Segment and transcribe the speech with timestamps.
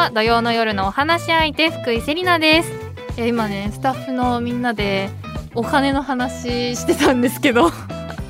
[0.00, 2.72] は土曜の夜のお話し相手福井セリナです。
[3.18, 5.10] いや今ねスタッフのみんなで
[5.54, 7.70] お金の話してたんですけど。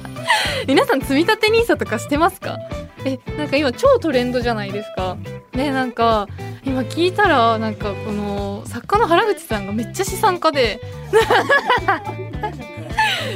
[0.66, 2.58] 皆さん積み立て NISA とかしてますか？
[3.04, 5.16] えなんか今超トレンドじゃないですか。
[5.54, 6.26] ねなんか
[6.64, 10.80] 今聞いたらなんかこの作家の原口さんがめっちゃ資産家で。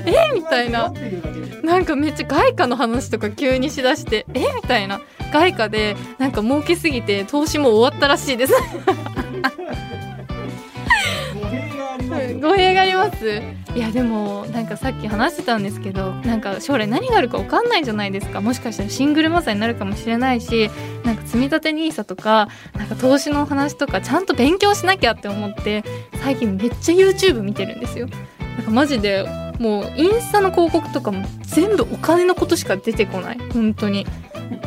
[0.06, 0.92] えみたいな。
[1.62, 4.27] なんかめっちゃ外貨の話とか急にしだして。
[4.34, 5.01] えみたいな。
[5.34, 8.55] 外貨でなんか儲けすぎて投資も終わったらしいです。
[12.41, 13.42] 語弊があります
[13.75, 18.41] いやでもなんかさっき話してたんですけどなんか将来何があるか分かんないじゃないですか。
[18.41, 20.70] もしかしたらシングルマザーになるかもしれないし
[21.05, 25.83] なんか積み立て NISA とかなんか投資の話とかちゃんと勉強しなきゃって思って
[26.23, 28.06] 最近めっちゃ YouTube 見てるんですよ。
[28.56, 29.27] なんかマジで
[29.59, 33.39] もうインスタの広告とかも全部お金のことしか出てこない。
[33.53, 34.06] 本当に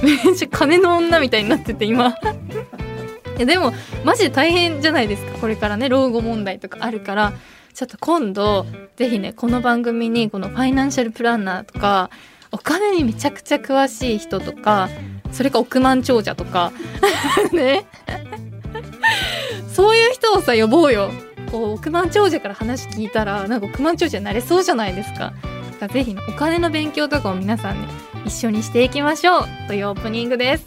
[0.03, 2.09] めっちゃ金の女みたいになってて今。
[3.37, 3.71] いやでも
[4.03, 5.37] マジで大変じゃないですか？
[5.39, 7.33] これからね老後問題とかあるから。
[7.73, 12.09] ちょっと今度ぜひねこの番組にこのファイナンシャルプランナーとか
[12.51, 14.89] お金にめちゃくちゃ詳しい人とか
[15.31, 16.71] それか億万長者とか
[17.53, 17.85] ね。
[19.71, 21.11] そういう人をさ呼ぼうよ。
[21.51, 25.19] こう億万長者から話聞いたらなんか億万長者になれそうじゃないですか。
[25.19, 25.33] だか
[25.81, 27.87] らぜひお金の勉強とかを皆さんね
[28.27, 30.65] 一緒にしていきましょうというオープニングです。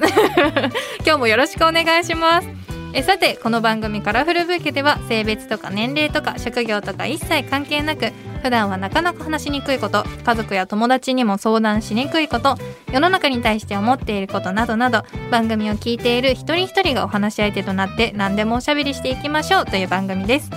[1.04, 2.48] 今日もよろしくお願いします。
[2.92, 12.56] えさてこの番組「カラフルブーケ」では性別とか年齢とか職業とか一切関係なく普段はなかなか話しにくいこと家族や友達にも相談しにくいこと
[12.92, 20.50] 世の中に対して思っていることなどなど番組を聞いている一人一人がお話し相手となって何でもおしゃべりしていきましょうという番組です。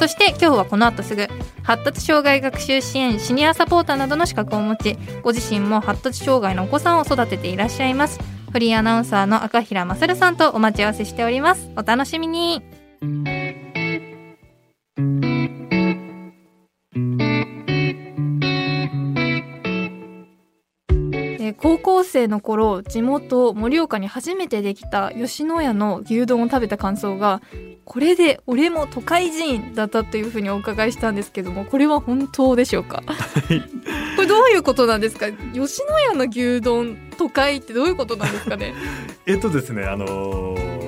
[0.00, 1.28] そして今日はこの後すぐ
[1.62, 8.18] 発達障害学習支援シニアサポーターなどの資格を持ちご自身も発達障害のお子さんを育てていらっしゃいます。
[8.50, 11.68] フリーアナウンサーの赤平勝さんとお待ち合わせしております。
[11.76, 12.62] お楽しみに。
[21.50, 27.40] えー高校生の頃地元盛岡に初めてできた吉野家の牛丼を食べた感想が
[27.84, 33.02] これで俺も都会人だったというふうにお伺いしたんですけどもこれは本当でしょうか？
[34.16, 35.26] これどういうことなんですか？
[35.32, 38.74] 吉野家の牛丼都会ってどういうことなんですかね？
[39.26, 40.80] えっとですねあのー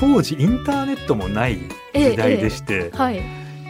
[0.00, 1.58] 当時インターネットもない
[1.92, 3.20] 時代でして、はい。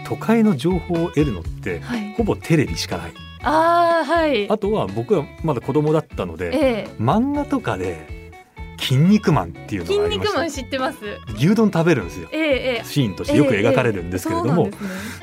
[0.06, 2.12] 都会の情報を得るのって、はい。
[2.18, 3.12] ほぼテレビしかない
[3.48, 4.50] ああはい。
[4.50, 8.06] あとは僕はまだ子供だったのでえ漫画とかで
[8.78, 10.98] 「筋肉マン」っていうえ筋のがありました肉マン知ってます？
[11.36, 12.28] 牛丼食べるんですよ。
[12.32, 12.84] ええええ。
[12.84, 14.72] シーンとしてよく描かれるんですけれども、ね。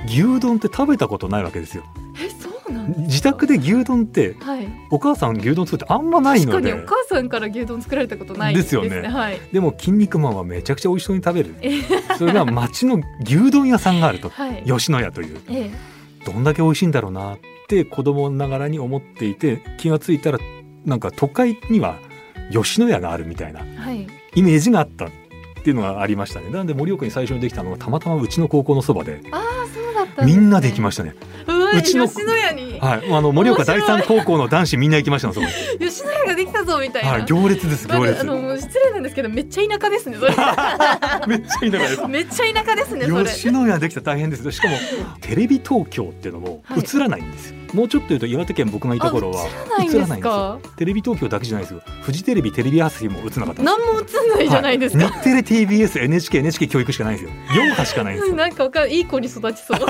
[0.07, 1.83] 牛丼って食べたことないわけですよ。
[2.17, 4.67] えそうなん自宅で牛丼ってはい。
[4.91, 9.07] お母さん牛丼作ってあんまない確かにのでお母さんから牛丼作られたことないですよね。
[9.07, 9.39] はい。
[9.53, 11.55] でも「筋肉マン」はめちゃくちゃ美味しそうに食べる。
[11.61, 11.81] え
[12.17, 14.29] それが町の牛丼屋さんがあると。
[14.29, 14.63] はい。
[14.65, 15.69] 吉野家というえ
[16.25, 17.33] どんだけ美味しいんだろうな。
[17.35, 17.54] って
[17.85, 20.39] 子供ながらに思っていて気がついたら
[20.85, 21.97] なんか都会には
[22.51, 23.61] 吉野家があるみたいな
[24.35, 25.09] イメージがあった
[25.65, 26.51] っていうのがありましたね。
[26.51, 29.41] なので盛岡に最初にできたのはたまたまうちの高校のそばでああ
[29.73, 30.31] そうだったね。
[30.31, 31.15] みんなで行きましたね。
[31.47, 32.79] うちの吉野家に。
[32.79, 33.11] はい。
[33.11, 35.51] あの盛岡第三高校の男子みんな行きましたのそこに。
[35.79, 38.21] 吉野家ができたぞみたいな、はい行列です行列。
[38.21, 40.35] あの失礼なんですけどめっちゃ田舎ですねそれ。
[41.27, 42.07] めっちゃいい中です。
[42.07, 43.25] めっちゃ田舎ですねそれ。
[43.25, 44.51] 吉野家できたら大変です。
[44.51, 44.75] しかも
[45.19, 46.79] テレビ東京っていうのもはい。
[46.81, 51.81] 映らないんですよ、もうちょっと言うと岩手県僕がいた頃はあ映らないんですテレビ東京だけじゃないですよ。
[52.01, 53.63] フジテレビテレビ朝日も映らなかった。
[53.63, 55.13] 何も映んないじゃないですか、はい。
[55.13, 57.35] 日テレ TBS NHK NHK 教育しかないんですよ。
[57.65, 58.35] 4波しかないんですよ。
[58.35, 59.79] なんかわかるいい子に育ちそう。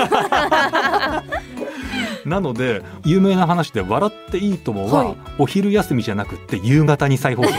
[2.26, 5.16] なので有名な話で「笑っていいとも」ははい。
[5.38, 7.50] お昼休みじゃなくって夕方に再放送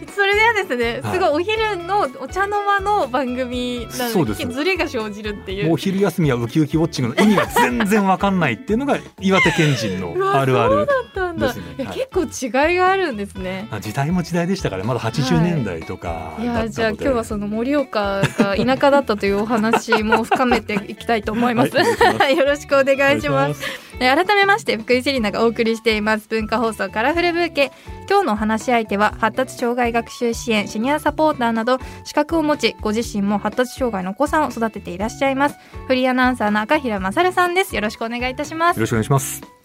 [0.14, 1.14] それではですね、はい。
[1.14, 4.46] すごいお昼のお茶の間の番組なんそうです。
[4.48, 5.68] ズレが生じるっていう。
[5.68, 10.86] もう昼休みはウキウキウォッチングの意味が全然わかんないっていうのが岩手県人の あるある。
[10.86, 11.62] だったんだ、ね。
[11.78, 13.68] 結構違いがあるんですね。
[13.70, 21.76] あ時代も時代でしたからまだ80年代とかいだったので、やじゃあ今日はその盛岡が田舎だったというお話も深めていきたいと思います。
[21.76, 23.62] はいよろしくお願いします。
[23.98, 26.26] 改めまして福井セリナがお送りしています。
[26.28, 27.70] 文化放送カラフルブーケ。
[28.08, 35.56] 今日のお話し相手は発達障害学習支援シニアサポーターなど資格を持ちご自身も発達障害のお子さんを育てていらっしゃいます。
[35.86, 37.74] フリーアナウンサーの赤平勝さんです。
[37.74, 38.76] よろしくお願いいたします。
[38.78, 39.59] よろしくお願いします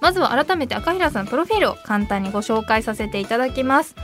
[0.00, 3.94] まずは改めて赤平さんプロフィールを簡単にご紹介させていただきます。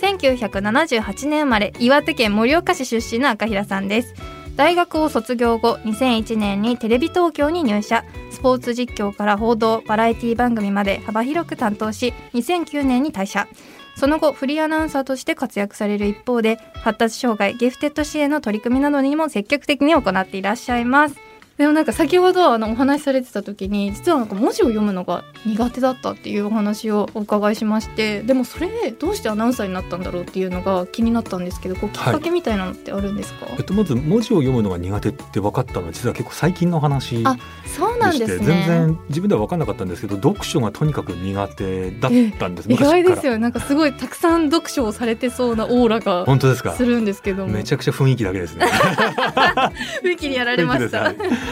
[0.00, 4.14] 1978年生まれ岩手県盛岡市出身の赤平さんです。
[4.56, 8.04] 大学を卒業後2001年にテレビ東京に入社。
[8.30, 13.48] スポーツ実況から報道バラエティ番組まで幅広く担当し2009年に退社。
[13.96, 21.16] その後フリーアナウンサーとして活躍される一方で発達障害ギフテッド支援の取り組みなどにも積極的に行っていらっしゃいます。
[21.56, 37.36] でもなんか先ほどあのお話しされてた時に実はなんか文字を読むのが苦手だったっていうお話をお伺いしましてでもそれどうしてアナウンサーになったんだろうっていうのが気になったんですけどこうきっかけみたいなのってあるんですか、えっと、まず文字を読むのが苦手って分かったのは実は結構最近の話であ
[37.66, 38.44] そうなんですね。
[38.44, 46.72] 全然自分では分かんなかったんですけど読書がとにかく苦手だったんです意外ですよよなんかすごいたくさん読書をされてそうなオーラが本当ですか？
[46.72, 47.52] するんですけども。
[47.52, 48.66] めちゃくちゃ雰囲気だけですね。
[50.02, 51.43] 雰囲気にやられました、はい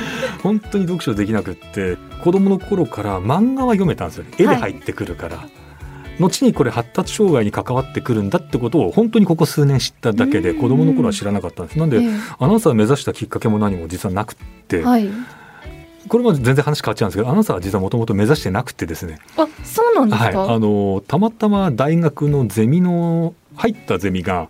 [0.42, 4.30] 本当に読書できなくって子供の頃から漫画は読めたんですよね。
[4.38, 5.46] 絵で入ってくるから、
[6.18, 10.60] 後にこれ発達障害に関わってくるんだってことを本当にここ数年知っただけでうん。
[10.60, 11.78] 子供の頃は知らなかったんです。
[11.78, 14.36] なんでえアナウンサーを目指したきっかけも何も実はなくっ
[14.68, 15.08] て、えはい。
[16.08, 19.18] これまで全然話変わっちゃうんですけどアナウンサーは実はもともと目指してなくてですね。
[19.36, 24.48] あそうなんですはい、か、あのたまたま大学のゼミの入ったゼミが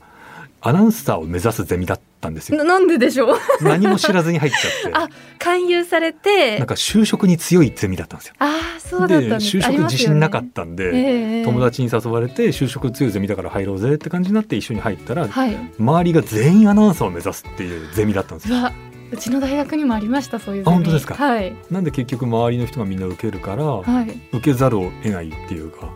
[0.60, 2.58] アナウンサーを目指すゼミだったんですよ。
[2.58, 3.38] ななんででしょう？
[3.62, 4.96] 何も知らずに入っちゃって。
[4.96, 5.08] あ
[5.38, 6.58] 勧誘されて。
[6.58, 8.34] なんか就職に強いゼミだったんですよ。
[8.38, 15.56] ああそうだったんでです就職自信なかったんで、ええ友達に誘われて就職強いゼミだから入ろうぜって感じになって一緒に入ったらはい。
[15.78, 18.56] 周りが全員アナウンサーを目指すっていうゼミだったんですよ。
[18.58, 18.72] うわ
[19.12, 20.74] うちの大学にもありましたそういうゼミ。
[20.76, 21.14] あ本当ですか？
[21.16, 21.52] はい。
[21.70, 24.20] なんで結局周りの人がみんな受けるからはい。
[24.32, 25.88] 受けざるを得ないっていうか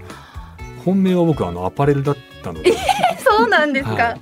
[0.85, 2.73] 本命は僕あのアパレルだったので。
[3.29, 4.21] そうなんですか、はい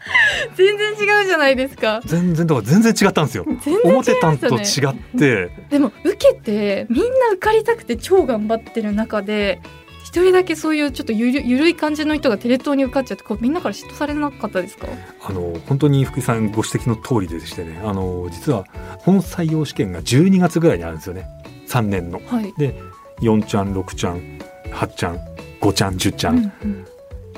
[0.56, 2.00] 全然違うじゃないですか。
[2.04, 3.46] 全然だから全然違ったんですよ。
[3.84, 5.50] 思ってたんと違って。
[5.70, 9.60] でも受けてみんな受かりたくて超頑張ってる中で
[10.04, 14.86] 一人だけそういうちょっとゆるゆるい感じの人がテレ東に受かっちゃってこうみんなから嫉妬されなかったですか？
[15.22, 17.80] あの本当に福井さんご指摘の通りでしてね。
[17.84, 18.64] あの実は
[18.98, 21.26] 本採用試験が12月ぐらいにあるんですよね。
[21.68, 22.20] 3年の。
[22.26, 22.52] はい。
[22.58, 22.74] で
[23.20, 24.38] 4ちゃん6ちゃん
[24.70, 25.18] 8ちゃん
[25.60, 26.86] 5ちゃん10ちゃん、うんうん。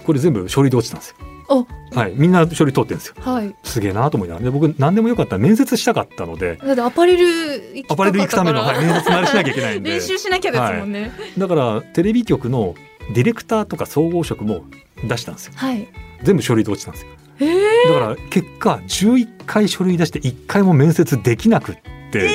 [0.05, 1.17] これ全部書類で落ちたんですよ。
[1.49, 3.15] はい、みんな書類通ってるんですよ。
[3.21, 3.55] はい。
[3.63, 4.45] すげえなと思いながら。
[4.45, 6.57] で僕何でもよかったら面接したかったので。
[6.57, 9.91] だってアパレルアパレル行くための、はい、面接慣れしなきゃいけないんで。
[9.95, 11.13] 練習しなきゃですもんね。
[11.39, 12.75] だからテレビ局の
[13.15, 14.65] ディレクターとか総合職も
[15.07, 15.53] 出したんですよ。
[15.57, 15.89] はい。
[16.23, 17.11] 全部書類で落ちたんですよ。
[17.39, 21.75] えー、だから結果11回書類出して1回も面接できなくっ
[22.11, 22.29] て、え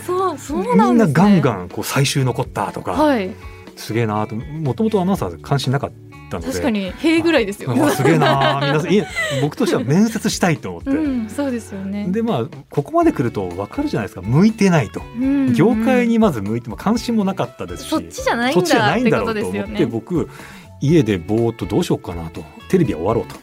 [0.00, 1.12] ー、そうそうみんななんですね。
[1.14, 3.30] ガンガンこう最終残ったとか、はい。
[3.76, 4.36] すげえなと。
[4.36, 6.52] もともとアナウンサー関心なかったので。
[6.52, 9.06] 確かに塀ぐらいですようわすげえな皆さんいえ
[9.42, 12.06] 僕としては面接したいと思って、うんそうですよね。
[12.10, 14.22] でまあここまで来ると分かるじゃないですか。
[14.22, 17.88] 向いてないと、うん業界にまず向いても関心もなかったですし。
[17.88, 20.28] そっちじゃないんそっちじゃないんだろうと思って僕
[20.80, 22.44] 家でぼーっとどうしようかなと。
[22.68, 23.36] テレビは終わろうと、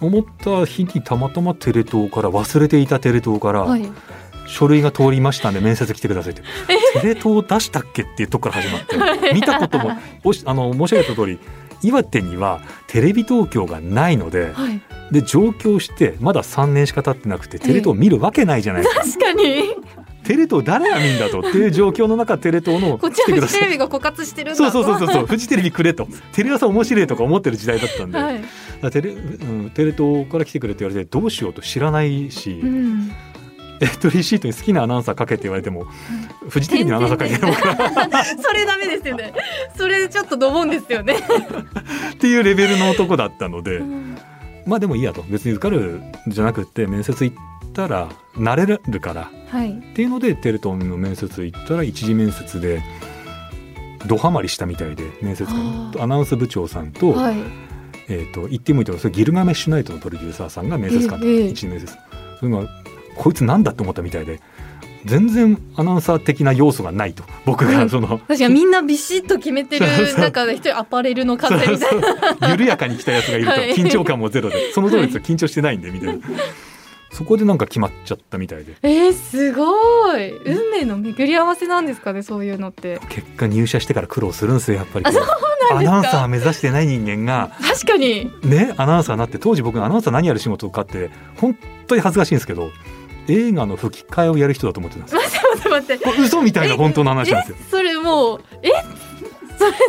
[0.00, 3.90] 思った日にたまたまテレ東から忘れていたテレ東から、はい。
[4.50, 6.42] 書類が通りましたんで面接来てくださいって
[7.00, 9.34] テレ東出したっけっていうとこから始まって、はい。
[9.34, 9.90] 見たことも
[10.24, 11.38] おしあの申し上げた通り
[11.82, 14.80] 岩手にはテレビ東京がないのではい。
[15.12, 19.62] で上京してまだ3年しか経ってなくてテレ東見るわけないじゃないですか、確かに。
[20.24, 25.26] テレ東誰が見んだとっていう 状況の中テレ東のこっちはフジテレいビが枯渇してるんだそうそうそうそうそう。
[25.26, 26.06] フジテレビくれと。
[26.32, 33.10] テレ朝面白いとか思ってる時代だったんで、はい、テレうん、テレ東から来てくれって言われてどうしようと知らないし、うん、
[33.80, 35.86] エントリーシートに好きなアナウンサー書けって言われても、
[36.48, 39.32] フジテレビのアナウンサー書いてないからそれダメですよね。
[39.76, 41.16] それちょっとドボンですよね、
[42.14, 44.16] っていうレベルの男だったので、うん。
[44.66, 45.22] まあでもいいやと。
[45.28, 47.36] 別に受かるんじゃなくって面接行っ
[47.72, 49.30] たら慣れるから。
[49.48, 49.72] はい。
[49.72, 52.82] っていうのでテレ東の面接行ったら一次面接で
[54.06, 55.46] ドハマりしたみたいで面接あ
[55.94, 57.36] 官アナウンス部長さんと,、はい。
[58.10, 61.94] えー、と言ってもいいと思うそれギルガメッシュナイトのプロデューサーさんが面接官だった、ええ一次面接。
[62.40, 62.66] それが
[63.18, 64.40] こいつなんだって思ったみたいで
[65.04, 67.72] 全然アナウンサー的な要素がないと僕うん。
[67.72, 69.86] がその、確かにみんなビシッと決めてる
[70.18, 72.00] 中で一人アパレルのそう風みたい
[72.40, 72.48] な。
[72.50, 73.74] 緩やかに来たやつがいるとはい。
[73.74, 76.24] 緊張感もゼロでその通りですよ緊張してないんでみたいな。
[77.10, 78.74] そこでなんか決まっちゃったみたいで。
[78.82, 80.30] えー、すごい。
[80.44, 83.00] 運命の巡り合わせなんですかねそういうのって。
[83.08, 85.04] 結果入社してから苦労するんですよやっぱり
[85.70, 87.52] アナウンサー目指してない人間が。
[87.62, 88.30] 確かに。
[88.42, 91.56] ねアナウンサーになって当時僕アナウンサー何やる仕事かって本
[91.86, 92.70] 当に恥ずかしいんですけど
[93.28, 95.36] 映画の吹き替えをやる人だと思ってたんです。
[95.36, 96.26] よ待って待って待って。
[96.26, 97.66] 嘘みたいな本当の話なんですよ。
[97.70, 98.70] それもうえ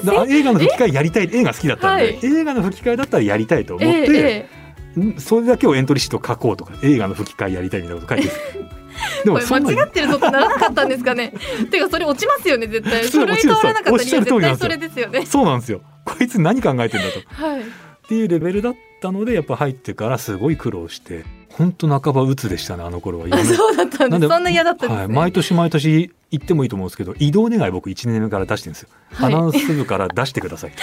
[0.03, 2.19] そ映画の吹き替えやりたい映画好きだったんで、はい。
[2.23, 4.49] 映画の吹き替えだったらやりたいと思っえて、え
[4.97, 4.99] え。
[4.99, 8.69] んそれだけをエントリーシート書こうとか映画の吹き替えやりたいみたいなこと書いてる。
[9.23, 11.33] でも間違ってるぞってならなかったんですかね。
[11.71, 13.07] てかそれ落ちますよね絶対。
[13.07, 14.67] 書類通らなかったおっしゃる通りなんですよ。
[14.69, 15.25] 理由絶対それですよね。
[15.25, 15.81] そうなんですよ。
[16.05, 17.43] こいつ何考えてんだと。
[17.45, 17.61] はい。
[17.61, 17.63] っ
[18.09, 21.23] ていうレベルだったのでやっぱ入ってからすごい苦労して
[21.59, 23.27] 本当半ば鬱でしたねあの頃は。
[23.29, 29.33] あそうだったんでですそんな嫌だったんですね、はい、毎年毎年行ってもいいと思うんですけど移動願い僕1年目から出してるんですよ、はい。
[29.33, 30.71] アナウンス部から出してください。
[30.71, 30.77] と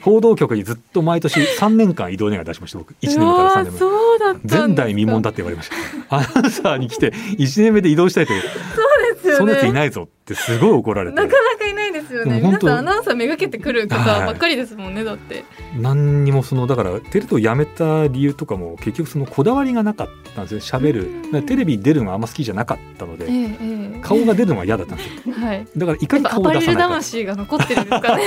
[0.00, 2.94] 報道局にずっと毎年3年間移動願い出しました僕。
[2.94, 3.78] 1年目から3年目。
[3.78, 5.70] そうだ前代未聞だって言われまし
[6.08, 6.16] た。
[6.16, 8.42] アナウンサーに来て1年目で移動したいという。
[8.42, 9.38] そうですよね。
[9.38, 11.16] そんなやついないぞってすごい怒られて。
[11.16, 12.40] なかなかいないですよね。
[12.40, 15.44] 皆さんアナウンサーめがけてくる方ばっかりですもんね、だって。
[15.78, 20.80] 何にもそのだからテレ東辞めた理由とかも結局そのこだわりがなかったんですよ。
[20.80, 20.92] 喋
[21.32, 21.42] る。
[21.42, 23.26] テレビ出るのがあんま好きじゃなかったので。
[23.28, 23.56] えええ
[23.96, 24.00] え。
[24.02, 25.34] 顔が出るのが嫌だったんですよ。
[25.34, 25.66] はい。
[25.76, 28.26] だからいかに顔をやっぱアパレル出さないか魂が残ってるんですかね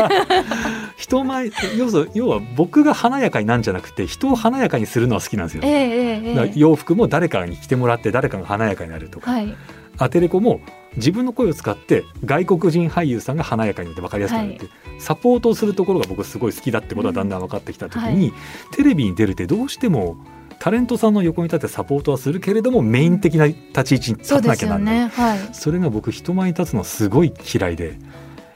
[0.98, 5.64] 人前要す要は僕が華やかになんじゃなくて人を華やかにするのは好きなんですよ。
[5.64, 9.56] ええええだからええ洋服も誰かに着てもらって誰かが華やかになるとか、はい。
[9.98, 10.62] アテレコも
[10.96, 14.68] 自分の声を使って外国人俳優さんが華やかになって分かりやすくなるって、
[15.00, 18.34] サポートをするところが僕すごい好きだってことがだんだん分かってきた時に、うん
[18.72, 20.18] テレビに出るってどうしても
[20.62, 24.96] タレントさんの横に立ってサポートはするけれどもメイン的な立ち位置に立たなきゃなんない。
[24.96, 25.08] ね。
[25.08, 25.40] はい。
[25.54, 27.98] それが僕人前に立つのすごい嫌いで。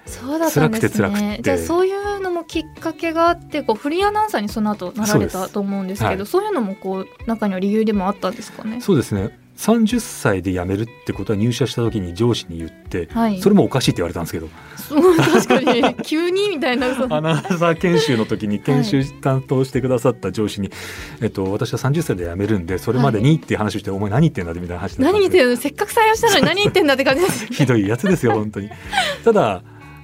[0.06, 1.22] そうだったんです辛くて辛くて。
[1.24, 8.82] ねじゃあそういうのもきっかけがあってこうフリーアナウンサーにその後なられたと思うんですけどそそうう,、いうのもこう中には理由でもあったんですかね？
[8.82, 13.40] そうですね30歳で辞めるってことは入社した時に上司に言って、はい。
[13.40, 14.50] それもおかしいって言われたんですけど。
[15.18, 20.70] 確かに 急にみたいな嘘 アナウンサー研修の時に研修担当してくださった上司に、
[21.22, 25.56] えっと、私は30歳で辞めるんでそれまでにっていう話をして、お前何言ってんだってみたいな話何言ってるの？
[25.56, 27.46] せっかく採用したのに何言ってんだって感じです。
[27.54, 28.70] ひどいやつですよ本当に。
[29.24, 29.64] ただ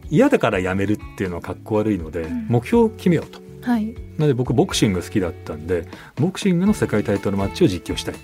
[0.10, 2.46] 嫌だから辞めるっていうのはかっこ悪いので、ん。
[2.50, 3.42] 目標を決めようと。
[3.62, 3.86] はい。
[4.18, 8.16] なので僕ボクシング好きだったんでボクシングの世界タイトルマッチを実況したい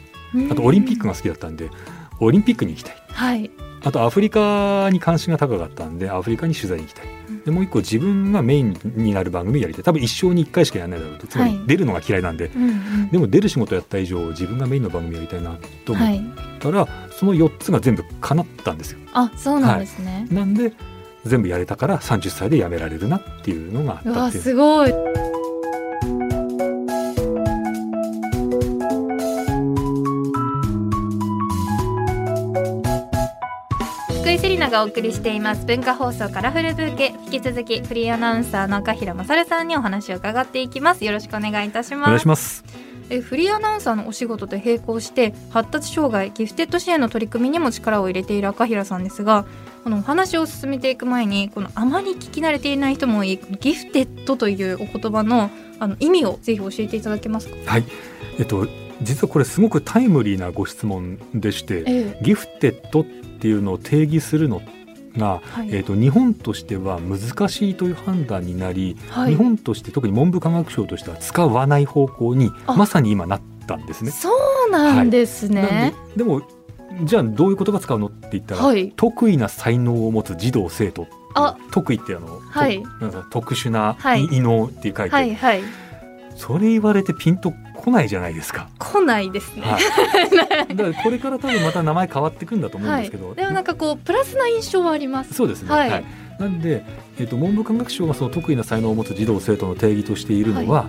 [0.52, 1.70] あとオリンピックが好きだったんで
[2.20, 2.96] オリンピックに行きたい。
[3.10, 3.52] はい。
[3.84, 7.06] あとアフリカに関心が高かったんでアフリカに取材に行きたい。
[7.46, 9.84] でもう一個自分がメインになる番組をやりたい。
[9.84, 11.28] 多分一生に一回しかやらないだろうと。
[11.28, 13.10] つまりはい出るのが嫌いなんで、うんうん。
[13.10, 16.22] でも出る仕事やった以上自分がメインの番組やりたいなと思っはい。
[16.60, 19.00] たら、その4つが全部叶ったんですよ。
[19.14, 20.74] あそうなんですね、なんで
[21.26, 24.44] 全部やれたから30歳で辞められるなっていうのがあうわったっていう。
[24.44, 24.94] すごい
[34.68, 35.66] ナがお送りしています。
[35.66, 37.14] 文化放送カラフルブーケ。
[37.32, 41.06] 引き続きフリーアナウンサーの赤平勝さんにお話を伺っていきます。
[41.06, 42.08] よろしくお願いいたしおます。
[42.10, 42.66] 願いします。
[43.10, 49.46] えフリーアナウンサーのお仕事と並行して発達障害ギフテッド支援の取り組みにも力を入れている赤平さんですが
[49.86, 57.56] このお話を進めていく前にこのあまり聞き慣れていない人も多いギフテッドというお言葉のあの意味をぜひ教えていただけますか？
[57.72, 57.86] はい。
[58.40, 58.68] えっと
[59.02, 63.06] 実はこれすごくタイムリーなご質問でしてえギフテッドっ
[63.40, 64.62] ていうのを定義するの
[65.18, 65.76] が、はい。
[65.76, 69.32] えっと日本としては難しいという判断になり、はい。
[69.32, 72.76] 日本として特に文部科学省としては使わない方向にあ。
[72.76, 74.12] まさに今なったんですね。
[74.12, 74.30] そ
[74.68, 75.62] うなんですね。
[75.62, 76.42] なんででも
[77.04, 78.92] じゃあどういう言葉使うのって言ったら、はい。
[78.96, 81.56] 得意な才能を持つ児童生徒あ。
[81.72, 82.42] 得意ってあの、
[83.30, 84.26] 特殊なはい。
[84.32, 85.62] 異能って書いて、はいはい。
[86.36, 88.70] それ言われてピンとこないじゃないですか。
[88.80, 89.62] 来ないですね。
[89.62, 93.02] はい、 だからこれから多分また名前変わってくんだと思うんはい。
[93.02, 95.34] ですけど、でもなんかこうプラスな印象はあります。
[95.34, 95.70] そうですね。
[95.70, 96.04] はい
[96.40, 96.84] なんで、
[97.20, 100.88] えっと文部科学省がその得意な才能を持つ児童生徒の定義としているのは、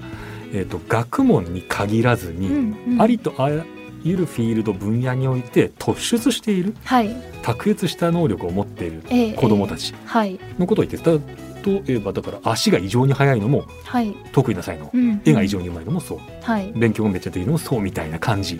[0.53, 3.65] えっと学問に限らずに、うんうんありとあら
[4.05, 7.17] ゆるフィールド分野において突出しているはい。
[7.43, 11.21] 卓越した能力を持っているええ子どもたちはいのことを言って
[11.65, 14.15] 例えばだから足が異常に速いのもはい。
[14.33, 16.19] 得意な才能、うん絵が異常にうまいのもそう。
[16.43, 16.73] はい。
[16.75, 18.57] 勉強がめっちゃできるのもそうみたいな感じ。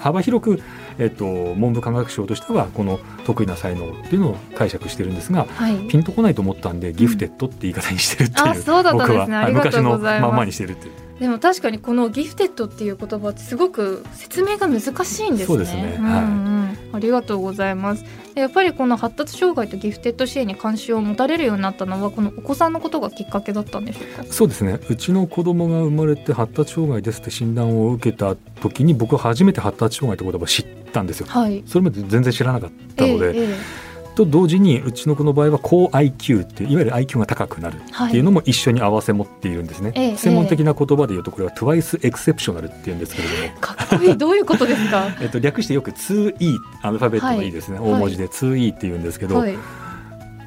[0.00, 0.62] 幅広く、
[0.98, 5.76] えっと文部科学省としてはこの得意な才能っていうのを解釈してるんですがはい。
[5.88, 9.16] ピンとこないと思ったんでギフテッドって言い方にしてるっていう、あそうだったんですね。
[9.18, 9.50] 僕は。
[9.50, 15.46] 昔のまんまにしてるっていうでも確かにこのギフテッドっていう言葉ってすごく説明が難しいんですね。
[15.46, 18.04] そうですねんうんありがとうございます。
[18.34, 24.32] でやっぱりこの発達障害とギフテッド支援に関心を持たれるようになったのはこのお子さんのことがきっかけだったんでしょうか？
[24.32, 31.62] そうですねうちの子供が生まれて発達障害ですって診断を受けた時に僕は初めて発達障害って言葉を知ったんですよはい。
[31.66, 40.16] それまで全然知らなかったので、えええと同時にうちの子の場合は高 IQ っていういわゆる IQ が高くなるっていうのも一緒に合わせ持っているんですね、ええ。
[40.16, 43.60] 専門的な言葉で言うとこれは Twice Exceptional っていうんですけれども。
[43.60, 44.16] かっこいい。
[44.16, 45.08] どういうことですか？
[45.20, 47.92] えっと、略してよく 2E アルファベットの E ですね、はい。
[47.92, 49.56] 大文字で 2E って言うんですけど、はい。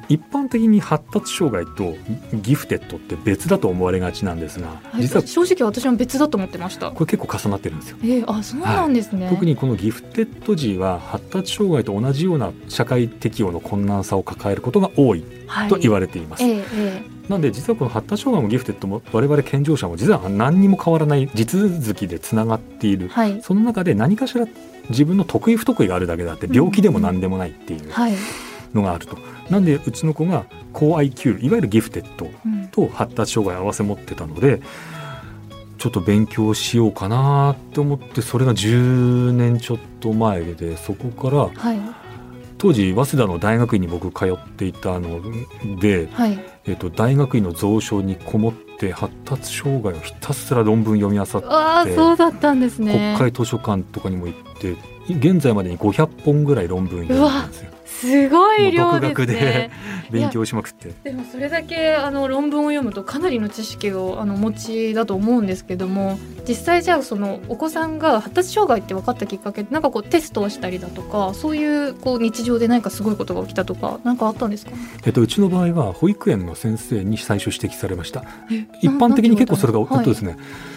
[0.08, 1.94] 一般的に発達障害と
[2.32, 6.90] ギフテッドって別だと思われがちなんですがはい実は正直私も別だと思ってました。
[6.90, 7.98] これ結構重なってるんですよ。
[8.02, 9.28] ええあそうなんですね。
[9.30, 16.42] 特にこのギフテッド児は発達障害と同じような社会適応の困難さを抱えることが多いはいと言われています。
[16.42, 24.46] えええなんで実はこの発達障害もギフテッドも我々健常者も実は何にも変わらない地続きでつながっている、はいその中で何かしら
[24.88, 28.14] 自分の得意不得意があるだけであって病気でも何でもないっていうはい、
[28.74, 29.16] のがあると。
[29.50, 32.68] なんでうちの子が高 IQ いわゆるギフテッドうん。
[32.68, 34.60] と発達障害を合わせ持ってたので
[35.78, 41.80] ちょっと勉強しようかなって思ってそれが10年ちょっと前でそこからはい。
[42.58, 45.22] 当時早稲田の大学院に僕通っていたの
[45.80, 46.38] で、はい。
[46.66, 53.14] えっと大学院の蔵書にこもって発達障害をひたすら論文読み漁ってああそうだったんですね。
[53.16, 54.76] 国会図書館とかにも行って
[55.08, 59.70] 現在までに500本ぐらい論文読んでるんですよすごい量ですね。
[60.10, 60.92] 勉強しまくって。
[61.02, 74.72] でもそれだけあの論文を読むとかなりの知識をあのお持ちだと思うんですけども実際じゃあそのお子さんが発達障害って分かったきっかけなんかこうテストをしたりだとかそういうこう日常で何かすごいことが起きたとか何かあったんですか？
[75.04, 78.24] えっと、うちの場合は保育園の先生に最初指摘されました。
[78.50, 80.30] え一般的に結構それが、なんて言われたの？
[80.30, 80.67] えっとですね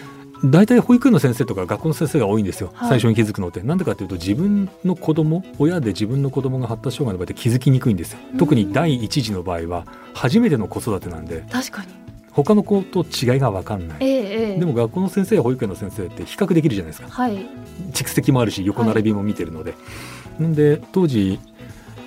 [0.44, 2.88] 大体保育園の先生とか学校の先生が多いんですよ、はい。
[2.88, 3.60] 最初に気づくのって。
[3.60, 8.18] なんでかというと自分の子供親で自分の子供が発達障害の場合って気づきにくいんですよ。
[8.32, 8.38] うん。
[8.38, 11.44] 特に第一次の場合は初めての子育てなんで。
[11.50, 11.88] 確かに。
[12.32, 13.98] 他の子と違いが分かんない。
[14.00, 14.58] ええええ。
[14.58, 17.08] でも学校の先生や保育園の先生って比較できるじゃないですか。
[17.08, 17.46] はい。
[17.92, 19.74] 蓄積もあるし横並びも見てるので、
[20.40, 21.38] なんで当時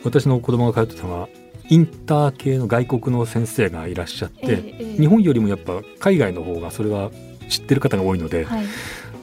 [0.04, 1.30] 私の子供が通ってたのは
[1.70, 4.98] インター系の外国の先生がいらっしゃって、ええええ。
[4.98, 7.12] 日本よりもやっぱ海外の方がそれは
[7.50, 8.66] 知ってる方が多いので、はい。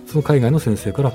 [0.07, 1.13] その海外の先生から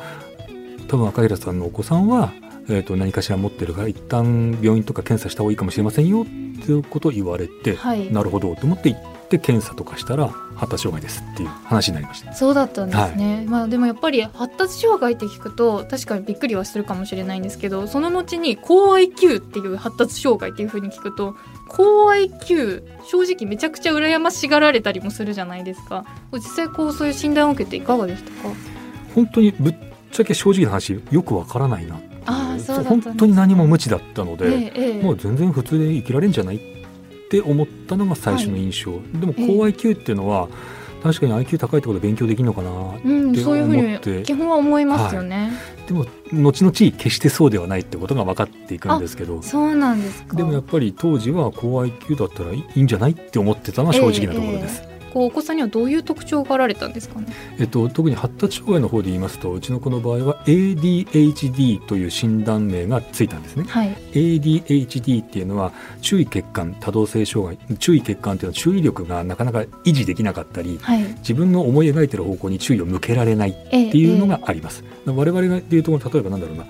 [0.87, 2.33] 多分赤平さんのお子さんは、
[2.69, 8.11] えー、と何かしら持ってるから一旦病院とか検査した方がいいかもしれませんよっていうことを言われて、はい。
[8.11, 12.33] なるほどと思って行って検査とかしたら発達障害ですっていう話になりました。
[12.33, 21.35] そうだったんですね、まあでもやっぱり発達障害って聞くと確かにびっくりはするかもしれないんですけどその後に高 IQ っていう発達障害っていう風に聞くと
[21.69, 26.05] 高 IQ 正直めちゃくちゃ羨ましがられたりもするじゃないですか。
[26.33, 28.55] 実際こうそういう診断を受けていかがでしたか？
[29.13, 29.75] 本当にぶっ
[30.11, 32.83] ちゃけ正直な話よくわからないなあーそうね。
[32.85, 35.01] 本当に何も無知だったので、ええええ。
[35.01, 36.76] もう全然普通で生きられるんじゃない
[37.27, 39.47] って思ったのが最初の印象、でもええ。
[39.47, 40.47] 高 IQ っていうのは
[41.03, 43.41] 確かに IQ 高いってことで勉強できるのかなうん、って。
[43.41, 45.51] そういうふ思ってうに基本は思いますよね、
[45.87, 49.41] でも後々決してそうではないってことが分かっていくんですけど。
[49.41, 50.37] そうなんですか。
[50.37, 54.96] でもやっぱり当時は高 IQ だったらいいんじゃないって思ってたのは正直なところです。
[55.17, 57.25] こうお子さんにはどういう特徴があられたんですかね？
[57.59, 63.63] えっと、特に発達障害の方で言いますとうちの子の場合は ADHD という診断名がついたんですね。
[63.67, 74.83] はい ADHD っていうのは注意欠陥多動性障害注意欠陥っていうのは注意力がなかなか維持できなかったりはい自分の思い描いてる方向に注意を向けられないっええていうのがあります。
[75.07, 76.65] 我々がでいうと例えばなんだろうな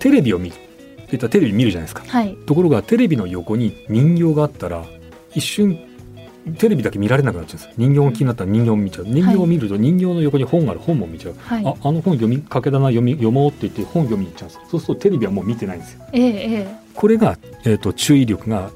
[0.00, 2.02] テレビを見言ったらテレビ見るじゃないですか。
[2.08, 4.84] はいところがテレビの横に人形があったら
[5.32, 5.78] 一瞬
[6.58, 9.04] テレビだけ見られなくなっちゃうんです人形が気になったら人形を見ちゃう。
[9.06, 10.80] 人形を見ると人形の横に本がある。
[10.80, 11.66] 本も見ちゃう、はい。
[11.66, 14.70] ああの本読みかけだな読み読もうって言って本読みに行っちゃうんです。
[14.70, 16.00] そうするとテレビはもう見てないんですよ。
[16.12, 16.74] ええええ。
[16.94, 18.70] これが、えー、と注意力が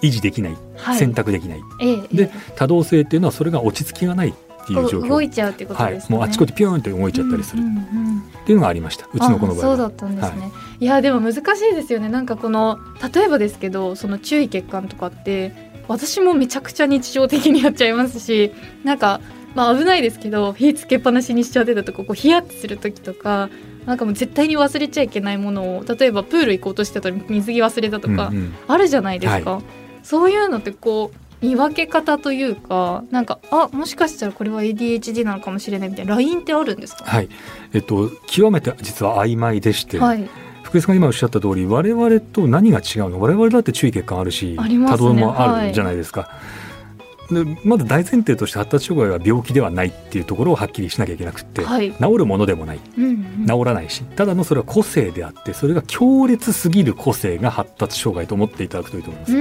[0.00, 0.98] 維持できない、はい。
[0.98, 1.60] 選択できない。
[1.80, 4.32] えええで多動性っていうのはそれが落ち着きがないっ
[4.66, 5.08] ていう状況。
[5.08, 6.16] 動いちゃうってことはいです、ね。
[6.16, 7.62] もうあちこちピューンって動いちゃったりする。
[7.62, 8.22] うんうんうん。
[8.42, 9.06] っていうのがありました。
[9.12, 9.74] うちの子の場合は。
[9.74, 11.38] あそうだったんですね、い、やでも難し
[11.70, 12.08] いですよね。
[12.08, 12.78] なんかこの
[13.14, 18.52] 例えばですけどその注意欠陥とかって私もめちゃくちゃ日常的にやっちゃいますし
[18.84, 19.20] なんか
[19.54, 23.50] まあ危ないですけど火つけっぱなしにしちゃってたとかこうヒヤッとする時とか
[23.86, 28.54] なんかもう絶対に忘れちゃいけないものを例えばプール行こうとしてたら水着忘れたとかうんうん。
[28.68, 29.60] あるじゃないですか、
[30.02, 37.28] そういうのってこう見分け方というかなんかあもしかしたらこれは ADHD なのかもしれないみたいな LINE ってあるんですか、はい。
[37.72, 40.30] えっと極めて実は曖昧でして、はい
[40.62, 43.20] 福井さんが今おっしゃった通り我々と何が違うの？
[43.20, 44.86] 我々だって注意欠陥あるし、ね。
[44.88, 46.28] 多動もあるじゃないですか、
[47.30, 52.80] でまず大前提として発達障害は病気ではないっていうところをはっきりしなきゃいけなくって、はい、治るものでもない。
[52.96, 53.46] うんうん。
[53.46, 59.32] 治らないしただのそれは個性であってそれが強烈すぎる個性が発達障害と思っていただくといいと思います、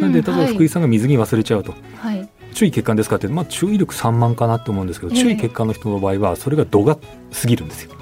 [0.00, 5.20] ななんで例えば福井さんが水着忘れちゃうと、はい、はい注意欠陥ですかって、まあ、注意力散漫かなと思うんですけど、ええ。
[5.20, 7.94] 注意欠陥の人の場合はそれが度が過ぎるんですよ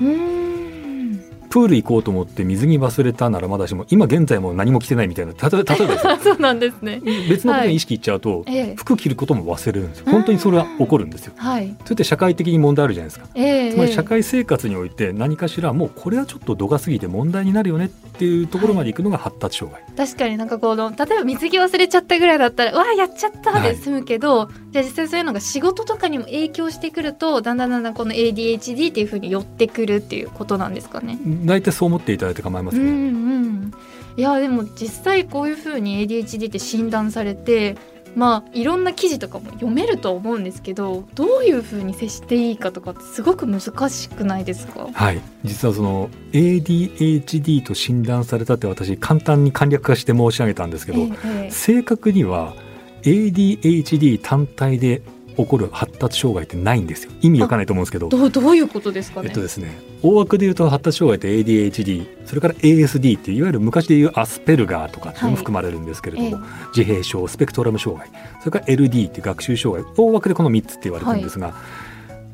[1.55, 5.35] プール行こうと思って水着忘れたならまだしも今現在も何も着てないみたいな。
[5.35, 5.77] 例えば
[6.19, 7.01] そうなんですね。
[7.29, 8.75] 別のことに意識いっちゃうと、ええ。
[8.75, 10.07] 服着ることも忘れるんですよ。
[10.11, 11.33] 本当にそれは起こるんですよ。
[11.37, 11.73] はい。
[11.85, 13.29] それって社会的に問題あるじゃないですか。
[13.37, 31.19] ええつまり社会生活において何かしらもうこれはちょっと度が過ぎて問題になるよねっていうところまで行くのが発達障害、確かになんかこの例えば水着忘れちゃったぐらいだったらうわやっちゃったはいで済むけど、じゃあ実際そういうのが仕事とかにも影響してくるとだんだんだんだんこの ADHD っていう風に寄ってくるっていうことなんですかね。
[31.45, 33.73] 大体そう思っていただいて構いません、うんうん。
[34.17, 37.77] いやでも実際こういう風に ADHD って診断されて
[38.17, 44.89] まあいろんな記事とかも読めると思うんですけどどういうふうに接していいかとかってすごく難しくないですか？
[44.93, 45.21] はい。
[45.43, 51.11] 実はその ADHD と診断されたって私簡単に簡略化して申し上げたんですけど、え
[51.47, 52.55] え正確には
[53.03, 55.03] ADHD 単体で
[55.37, 57.13] 起こる発達障害ってないんですよ。
[57.21, 58.09] 意味わかんないと思うんですけど。
[58.09, 66.45] どうどういうことですかね、えっとですね大枠で言うと発達障害って ADHD それから ASD っていわゆる昔で言うアスペルガーとかも含まれるんですけれども、
[66.77, 71.55] 自閉症スペクトラム障害それから LD って学習障害大枠でこの3つって言われてるんですが、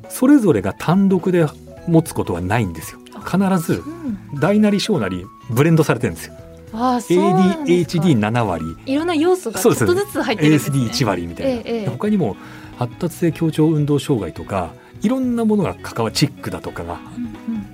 [0.09, 1.47] それぞれが単独で
[1.87, 3.01] 持つことはないんですよ。
[3.25, 6.35] 必ずうん大なり小なりブレンドされてるんですよ。
[6.73, 8.05] ああそうなんですか。
[8.05, 8.65] ADHD7 割。
[8.87, 10.79] いろんな要素がちょっとずつ入ってるんですね。
[10.79, 11.87] ASD1 割みたいな、ええええ。
[11.89, 12.37] 他にも
[12.81, 16.99] 発達性協調運動障害とかいろんなものが関わチックだとかが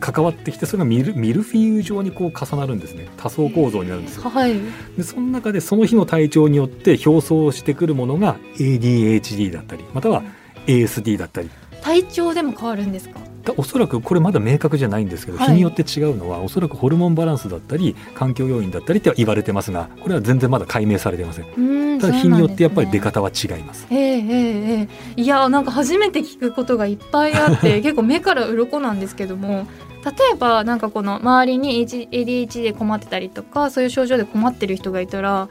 [0.00, 3.06] 関わってきてそれがミルミルフィーユ状にこう重なるんですね。
[3.16, 4.28] 多層構造になるんですよ。
[4.28, 4.54] はい。
[4.96, 10.24] でその中でその日の体調によって表層してくるものが ADHD だったりまたは
[10.66, 11.50] ASD だったり。
[11.82, 13.20] 体調でも変わるんですか？
[13.20, 13.25] だ
[13.56, 15.46] おそらくこれまだ明確じゃないんですけど、はい。
[15.48, 21.46] 日によって違うのはおそらくホルモンバランスだったり環境要因だったりって言われてますがこれは全然まだ解明されていません。
[21.56, 21.60] う
[21.96, 23.86] んただ日によってやっぱり出方方は違います。
[23.90, 25.20] ええええええ。
[25.20, 29.66] いやなんか初めて聞くことがいっぱいあって 結構目から鱗なんですけども
[30.04, 35.48] 例えばなんかこの周りに ADHD で困ってたりとかそういう症状で困ってる人がいたら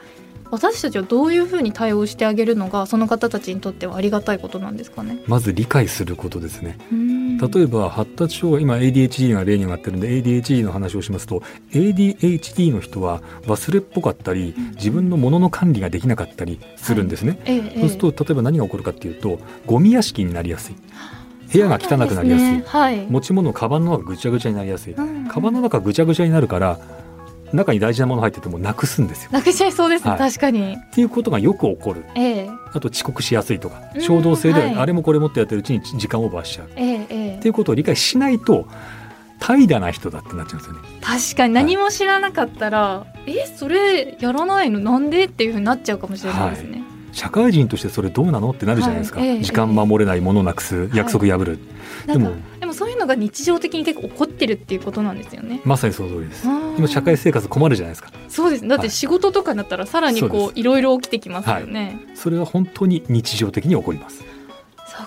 [0.50, 5.18] 私たちはどういうふうに対応してあげるのがその方たちにとってはありがたいことなんですかね？
[5.26, 6.78] まず理解することですね
[7.40, 17.80] 例例えば発達障害今 ADHD が例に上がってるんで ADHD の話をしますと ADHD の人は忘れっぽかったり自分のものの管理ができなかったりするんですね、ええええ。
[17.80, 20.76] そうすると例えば何が起こるかっていうとゴミ屋敷になりやすい。
[21.50, 22.46] 部屋が汚くなりやすい。
[22.48, 22.64] ね。
[22.66, 23.06] はい。
[23.06, 24.92] 持ち物カバンの中ぐちゃぐちゃになりやすい。
[24.92, 25.28] うん。
[25.28, 26.78] カバンの中ぐちゃぐちゃになるから
[27.52, 29.30] 中に大事なもの入っててもなくすんですよ。
[29.32, 30.18] なくしちゃいそうですね、はい。
[30.18, 30.74] 確かに。
[30.74, 32.04] っていうことがよく起こる。
[32.14, 32.50] ええ。
[32.72, 34.00] あと遅刻しやすいとかうん。
[34.00, 34.74] 衝動性ではい。
[34.74, 36.70] あれもこれもってやってるうちに時間オーバーしちゃう。
[36.76, 38.66] えええっていうことを理解しないと
[39.38, 40.80] 怠惰な人だってなっちゃうんですよね。
[41.00, 41.54] 確かに。
[41.54, 44.80] 何も知らなかったら、えそれやらないの？
[44.80, 45.24] なんで？
[45.24, 46.82] っていうふうになっちゃうかもしれないですね。
[47.16, 48.50] 社会人としてそれどうなの？
[48.50, 49.42] ってなるじゃないですか、はいええ。
[49.42, 51.58] 時間守れないものなくす約束破る、
[52.06, 52.34] なんかでも。
[52.60, 55.62] でもそういうのが日常的に結構起こってるっていうことなんですよね。
[55.64, 56.46] まさにその通りです。
[56.76, 58.10] 今社会生活困るじゃないですか。
[58.28, 58.68] そうです。
[58.68, 58.90] だってはい。
[58.90, 61.98] 仕事とかになったらさらにこういろいろ起きてきますよね。
[62.14, 64.24] それは本当に日常的に起こります、そ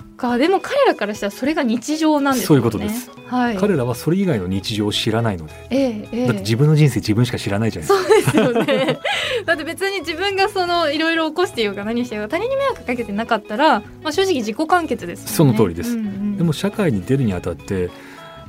[0.01, 2.57] っかでも彼らからしたらそれが日常なんですそう。
[2.57, 3.11] いうことです。
[3.27, 3.57] はい。
[3.57, 8.99] 彼らはそれ以外の日常を知らないので、ええええだって自分の人生自分しか知らないじゃないですかそうですよね。
[9.45, 15.31] だって別に自分がそのいろいろ起こしてようが何してようが他人に迷惑かけてなかったら、まあ、正直自己完結ですね。
[15.31, 17.89] その通りですうんうんでも社会に出るにあたって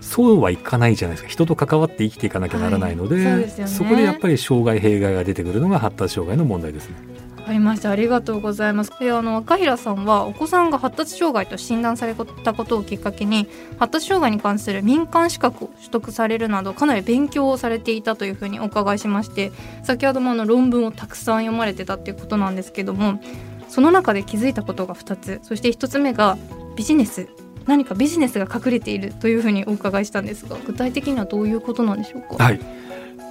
[0.00, 6.96] そうはいかないじゃないですか人と関わって生きていかなきゃならないので,、はいそうでねそこでやっぱり障害弊害が出てくるのが発達障害の問題ですね
[7.40, 7.90] わかりました。
[7.90, 8.92] ありがとうございます。
[9.00, 13.48] であの赤平さんはお子さんが発達障害と診断されたことをきっかけに
[13.78, 23.20] 発達障害に関する民間資格を取得されるなどかなり勉強をされていたというふうにお伺いしまして先ほどもあの論文をたくさん読まれてたっていうことなんですけども
[23.68, 25.40] その中で気づいたことが2つ。
[25.42, 26.36] そして1つ目が
[26.76, 27.28] ビジネス。
[27.66, 32.42] 何かビジネスが隠れているというふうにお伺いしたんですが具体的にはどういうことなんでしょうか？
[32.42, 32.60] はい。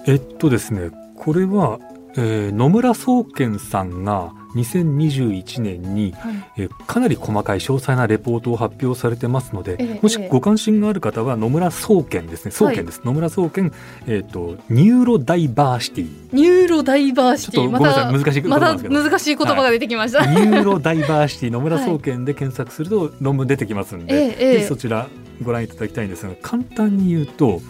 [0.05, 1.79] えっとですねこれは、
[2.17, 6.33] えー野村総研さんが2021年に、はい。
[6.57, 12.51] えーかなり細かい詳細なレポートを発表されてますので、ええもしご関心がある方は野村総研ですね。
[12.51, 13.71] 総研です、野村総研、
[14.07, 16.09] えー、とニューロダイバーシティ。
[16.33, 17.65] ニューロダイバーシティ。
[17.65, 24.53] ごめんなさい難しい言葉ま難しい言葉が出てきました、ニューロダイバーシティ野村総研で検索すると論文出てきますんで、ええええ。
[24.55, 25.07] ぜひそちら
[25.43, 27.61] ご覧いただきたいんですが簡単に言うと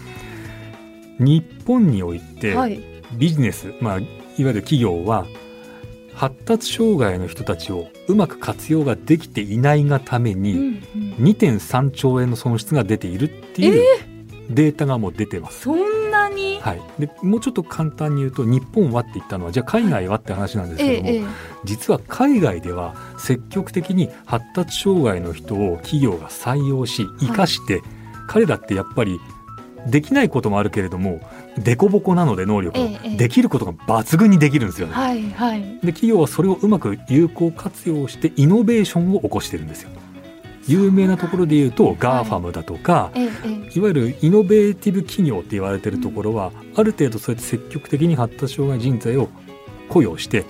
[1.20, 2.82] 日本においてはい。
[3.14, 4.00] ビジネス、まあ、
[4.40, 5.26] いわゆる企業は
[6.14, 10.80] 発達障害の人たちをうまく活用ができていないがために、うんうん。
[11.20, 14.00] 2.3兆円の損失が出ているっていう
[14.50, 15.62] データがもう出てます。
[15.62, 21.26] そんなに、はい、でもうちょっと簡単に言うと日本はって言ったのはじゃあ海外はって話なんですけども、ええええ。
[21.66, 27.82] 実は海外では積極的に発達障害の人を企業が採用し生かして、
[28.28, 29.20] 彼らってやっぱり
[29.88, 31.22] できないこともあるけれども
[31.60, 33.18] 凸凹なので能力が、ええええ。
[33.18, 34.94] できることが抜群にできるんですよね。
[34.94, 35.62] はいはい。
[35.82, 39.90] で企業はそれをうまく有効活用してイノベーションを起こしてるんですよ。
[40.68, 43.80] 有名なところで言うとはい GAFAM だとか、い。
[43.80, 49.30] わゆるイノベーティブ企業って言われてるところは、ある程度そうやって積極的に発達障害人材を
[49.90, 50.46] 雇用して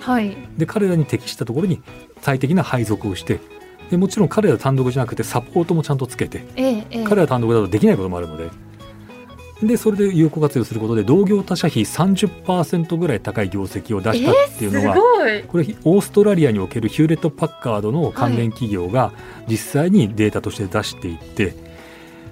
[0.56, 1.82] で彼らに適したところに
[2.20, 3.40] 最適な配属をして
[3.90, 6.44] でもちろん彼ら単独じゃなくてサポートもちゃんとつけて
[7.08, 8.50] 彼ら単独だとできないこともあるので
[9.62, 14.96] でそれで有効活用することで同業他社比30%ぐらい高い業績を出したっていうのは、
[15.48, 19.12] これオーストラリアにおけるヒューレット・パッカードの関連企業が
[19.48, 21.54] 実際にデータとして出していって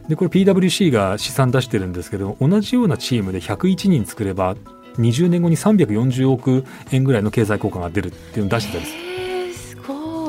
[0.09, 4.57] でこれ PwC が試算出してるんですけど同じようなチームで101人作れば
[4.97, 8.99] 20年後に340億円ぐらいの経済効果が出るっていうのを出してたんです。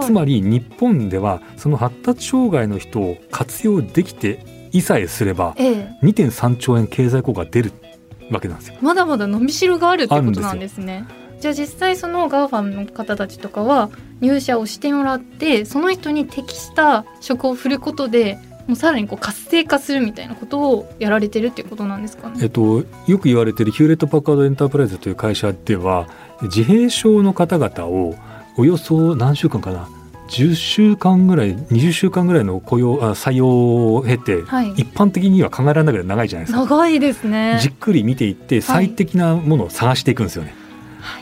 [0.06, 7.71] つまり日本ではその発達障害の人を活用できていさえすればええ2.3兆円経済効果が出る
[8.32, 8.75] わけなんですよ。
[8.82, 11.05] まだまだ伸びしろがあるってことなんですね。
[11.39, 22.36] じゃあ実際その GAFAM の方たちとかは入社をしてもらってその人に適した職を振ることでもうさらにこう活性化するみたいなことをやられてるっていうことなんですかね。
[22.41, 26.08] えっと、よく言われているヒューレット・パッカード・エンタープライズという会社では
[26.43, 28.15] 自閉症の方々を
[28.58, 29.89] およそ何週間かな
[30.30, 36.65] 10週間ぐらい20週間ぐらいの雇用あ採用を経て、はい一般的には考えられないぐらい長いじゃないですか。
[36.65, 37.58] 長いですね。
[37.62, 40.54] じっくり見ていって最適なものを探していくんですよね。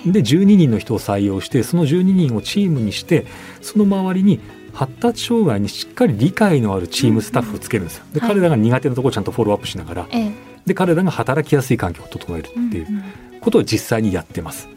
[0.05, 3.25] で12人の人を採用してその12人をチームにして
[3.61, 4.39] その周りに
[4.73, 8.05] 発達障害にしっかり理解のあるチームスタッフをつけるんですよ。
[8.13, 10.31] ではい彼らが苦手なところをちゃんとフォローアップしながらええ
[10.65, 12.87] で彼らが働きやすい環境を整えるっていう
[13.39, 14.67] ことを実際にやってます。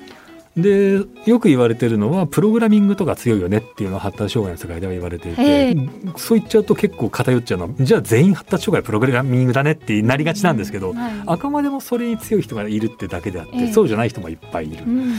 [0.57, 5.81] でよく言われてるのはプログラミングとか強いよねっていうのは発達障害の世界では言われていへて
[6.17, 7.69] そう言っちゃうと結構偏っちゃうの。
[7.69, 11.13] はじゃあ全員発達障害プログラミングだねってなりがちなんですけど、はい。
[11.27, 13.73] あくまでもそれに強い人がいるってだけであって、ええ。
[13.73, 14.85] そうじゃない人もいっぱいいる。
[14.85, 15.15] うんうん。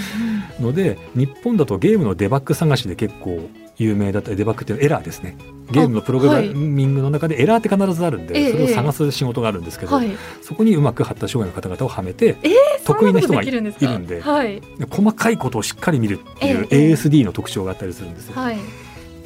[0.59, 3.49] ので日本だとゲームのデバッグ探しで結構
[3.81, 5.37] 有名だったりデバッグっていうのはエラーですね
[5.71, 10.09] ゲームのプログラミングの中でエラーって必ずあるんで、ええそれを探す仕事があるんですけど、はい。
[10.41, 13.63] そこにうまく発達障害の方々をはめてえー得意な人がいるん
[14.07, 14.21] で
[14.89, 18.33] 細かいことをしっかり見るっていうええ ASD の特徴があったりするんですよ。
[18.35, 18.55] はい。
[18.55, 18.57] っ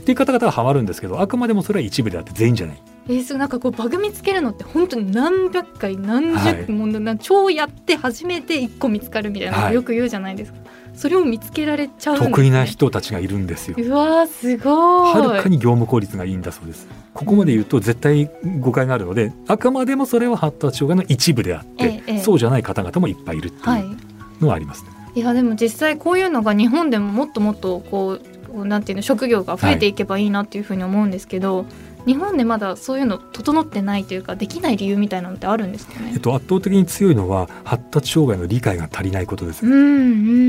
[0.06, 2.82] ていう方々はハマるんですけどあくまでもそれは一部であって全員じゃない。
[3.08, 10.58] えー、そうなんかこうバグ見つけるのって本当に何百回何はい十も超やって初めて一個見つかるみたいなよく言うじゃないですか、
[10.96, 13.78] それを見つけられちゃうね、得意な人たちがいるんですよ。
[13.78, 15.22] うわーすごい。
[15.22, 16.88] はるかに業務効率がいいんだそうです。
[17.14, 18.30] ここまで言うと絶対
[18.60, 22.20] 誤解があるのであくまでもそれは発達障害の一部であって、ええええ。
[22.20, 23.98] そうじゃない方々もいっぱいいるってはいいう
[24.42, 24.90] のはあります、ね。
[25.16, 28.22] いやでも実際こういうのが日本でももっともっとこう
[28.56, 31.66] こうなんていうの職業が増えていけばいいなっていうふうに思うんですけど、
[32.06, 36.12] 日本でまだそういうの整ってないというかできない理由みたいなのってあるんですかね？
[36.14, 39.66] えっと、圧倒的に強いのは発達障害の理解が足りないことです。
[39.66, 39.76] うんう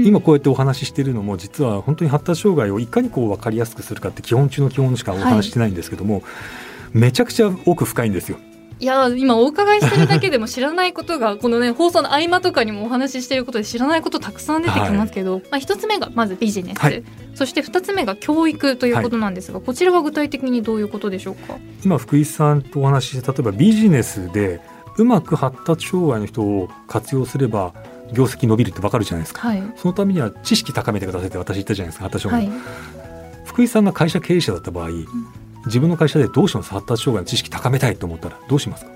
[0.03, 6.23] ん今こうやってお話ししているのも実は本当に発達障害をいかにこう分かりやすくするかって基本中の基本しかお話ししてないんですけども、
[6.93, 8.39] めちゃくちゃ奥深いんですよ。
[8.79, 17.03] いや今お伺いしてるだけでも知らないことがこのね放送の合間とかにもお話ししてることで知らないことたくさん出てきますけど、まあ一つ目がまずビジネス、はい
[17.35, 21.59] そして二つ目が教育ということなんですが、こちらは具体的にどういうことでしょうか？
[21.85, 24.63] 今福井さんとお話しして例えばビジネスで
[24.97, 27.75] うまく発達障害の人を活用すれば
[28.13, 29.49] 業績伸びるって分かるじゃないですか。
[29.49, 32.63] はいそのためには知識高めてくださいって私言ったじゃないですか発達は障害、い。
[33.45, 34.89] 福井さんが会社経営者だった場合、
[35.67, 38.91] 自分の会社でどうします発達障害の知識高めたいと思ったらどうしますか？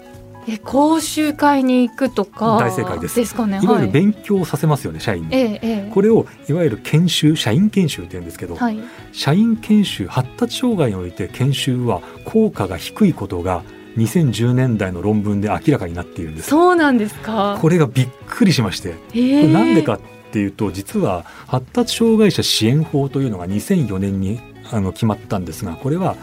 [0.48, 3.16] え講習会に行くとか大正解です。
[3.16, 3.60] ですかね。
[3.62, 3.88] いわゆるはい。
[3.90, 5.34] 勉強させますよね社員に。
[5.34, 5.90] ええええ。
[5.92, 8.78] これをいわゆる研修社員研修って言うんですけど、はい。
[9.12, 13.62] 社員研修発達障害において研修は効果が低いことが
[13.98, 16.48] 2010年代の論文で明らかになっているんです。
[16.48, 17.58] そうなんですか？
[17.60, 18.92] これがびっくりしまして。
[18.92, 19.20] こえ。
[19.20, 20.00] えれなんでかっ
[20.32, 24.40] ていうと実は発達障害者支援法というのが2004年に
[24.72, 26.16] あの決まったんですがこれは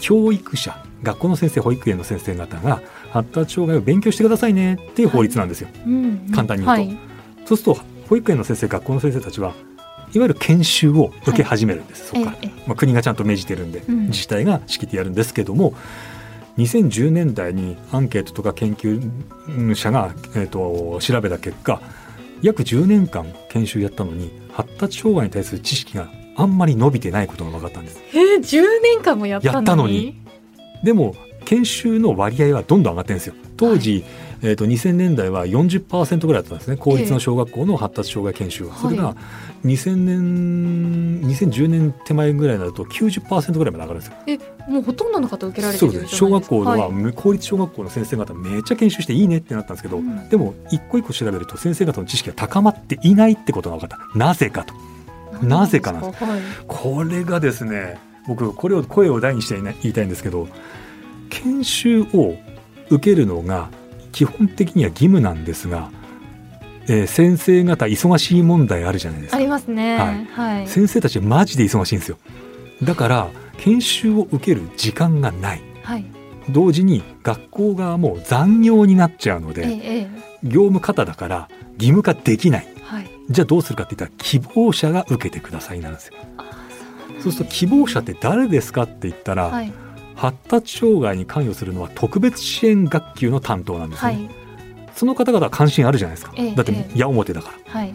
[0.00, 5.68] 教育者学校の先生保育園の先生方が発達障害を勉強してくださいねっていう法律なんですよ。
[5.86, 6.82] うん簡単に言うと。
[6.82, 6.98] はい。
[7.46, 9.54] そうすると保育園の先生学校の先生たちは
[10.12, 12.36] いわゆる研修を受け始めるんです、そこから。
[12.66, 14.06] まあ、国がちゃんと命じてるんで、うん。
[14.06, 15.74] 自治体が仕切ってやるんですけども
[16.58, 21.80] 2010年代にアンケートとか研究者が、えー、と調べた結果
[22.42, 26.10] 約10年間研修やったのに発達障害に対する知識が
[26.40, 29.56] あんまり伸びてないことが分かったんですえー、10年間もやったのに？
[29.56, 30.20] やったのに。
[30.82, 33.34] でも研修の割合はどんどん上がってるんですよ。
[33.56, 34.04] 当時、
[34.42, 36.76] えー、と2000年代は40%ぐらいだったんですね。
[36.76, 39.16] 公立の小学校の発達障害研修は、ええそれが
[39.64, 44.14] 2000年2010年手前ぐらいになると90%ぐらいまで上がるんですよ。
[44.26, 47.12] えもうほとんどの方受けられてそうです小学校では、はい。
[47.12, 50.28] 公立小学校の先生方めっちゃ研修していいねってなったんですけど、うん。
[50.28, 54.18] でも一個一個調べると先生方の知識が高まっていないってことが分かった。
[54.18, 54.74] なぜかと
[55.42, 56.00] なぜかな。
[56.00, 56.12] はい。
[56.66, 60.48] これがですね僕これを声を大にして言いたいんですけど
[61.30, 62.36] 研修を
[62.90, 63.70] 受けるのが
[64.12, 65.90] 基本的には義務なんですが、
[66.88, 69.36] えー先生方忙しい問題あるじゃないですか。
[69.36, 69.96] ありますね。
[69.96, 70.24] はい。
[70.26, 70.66] はい。
[70.68, 72.18] 先生たちマジで忙しいんですよ。
[72.82, 75.62] だから研修を受ける時間がない。
[75.82, 76.04] はい。
[76.48, 80.08] 同時に学校側も残業になっちゃうので、えええ
[80.42, 82.66] 業務過多だから義務化できない。
[82.66, 83.10] えはい。
[83.30, 86.14] じゃあどうするかって言ったら希望者が受けてくださいなんですよ。
[86.38, 86.44] あ
[87.20, 89.72] そうすると希望者って誰ですかって言ったら、はい。
[90.16, 94.30] 発達障害に関与するのは特別支援学級の担当なんですね、はい。
[94.94, 96.98] その方々は関心あるじゃないですか、ええだってええ。
[96.98, 97.80] 矢面だから。
[97.80, 97.94] はい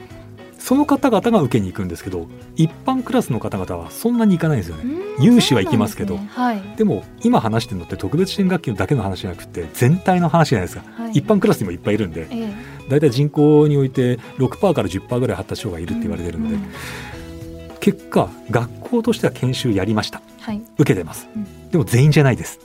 [0.66, 6.16] その方々が受けに行くんですけど一般クラスの方々はそんなに行かないんですよね、うん有志は行きますけど。
[6.16, 6.28] ね。
[6.34, 6.62] はい。
[6.76, 11.12] でも今話してるのって特別支援学級だけの話じゃなくて全体の話じゃないですか、はい。
[11.12, 12.54] 一般クラスにもいっぱいいるんでええ。
[12.90, 17.80] 大体人口において6%から10%ぐらい発達障害いるって言われてるので、うん。
[17.80, 20.22] 結果学校としては研修やりました。
[20.42, 20.62] はい。
[20.78, 21.70] 受けてます、うん。
[21.72, 22.60] でも全員じゃないです。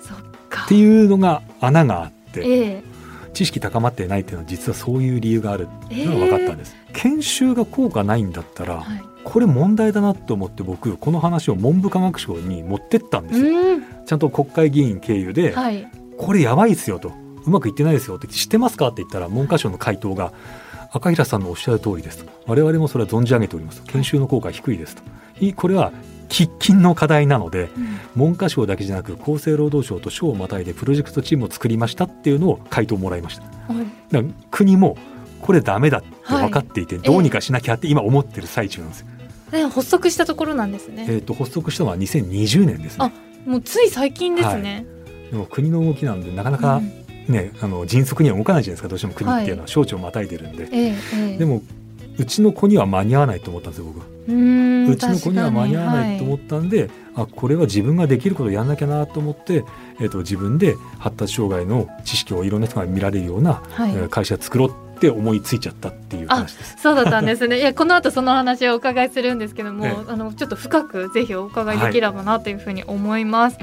[0.00, 0.64] そっか。
[0.64, 2.91] っていうのが穴があってええ
[3.32, 9.02] 知識高まってないっていうのは実はそういう理由があるっていうのが分かったんです、研修が効果ないんだったら、はい。
[9.24, 13.82] これ問題だなと思って僕この話を文部科学省に持ってったんですよ、うん。
[14.04, 15.88] ちゃんと国会議員経由で、はい。
[16.18, 17.12] これやばいですよと。
[17.44, 20.32] うまくいってないですよって知ってますかって言ったら文科省の回答が
[20.92, 22.30] 赤平さんのおっしゃる通りですと。
[22.46, 25.02] 我々もそれは存じ上げております研修の効果は低いですと。
[25.40, 25.92] いこれは
[26.32, 27.98] 喫緊の課題なのでうん。
[28.16, 33.44] 文科省だけじゃなく厚生労働省と省をまたいでプロジェクトチームを作りましたっていうのを回答もらいました。
[33.72, 34.34] はい。
[34.50, 34.96] 国も
[35.40, 39.06] これダメだって分かっていて、どうにかしなきゃって今思ってる最中なんですよ、
[39.50, 41.06] で発足したところなんですね。
[41.08, 43.12] えー、と発足したのは2020年ですね。
[43.44, 44.86] もうつい最近ですね、
[45.30, 46.92] でも国の動きなんでなかなかうん。
[47.28, 48.88] ね、あの迅速には動かないじゃないですか。
[48.88, 50.94] どうしても国っていうのは省庁をまたいでるんで、えええ
[51.34, 51.38] え。
[51.38, 51.62] でも
[52.18, 59.64] うちの子には間に合わないと思ったんですよ僕、うちの子には間に合わないと思っったんで、あこれは自分ができることをやんなきゃなと思って、
[60.00, 66.76] えー、と自分で発達障害の知識をいろんな人が見られるような、はいえー会社作ろうって思いついちゃったっていう話です。
[66.78, 67.58] そうだったんですね。
[67.58, 73.58] いやこの後その話をお伺いするんですけども、ええあのちょっと深くぜひお伺いできればなというふうに思います。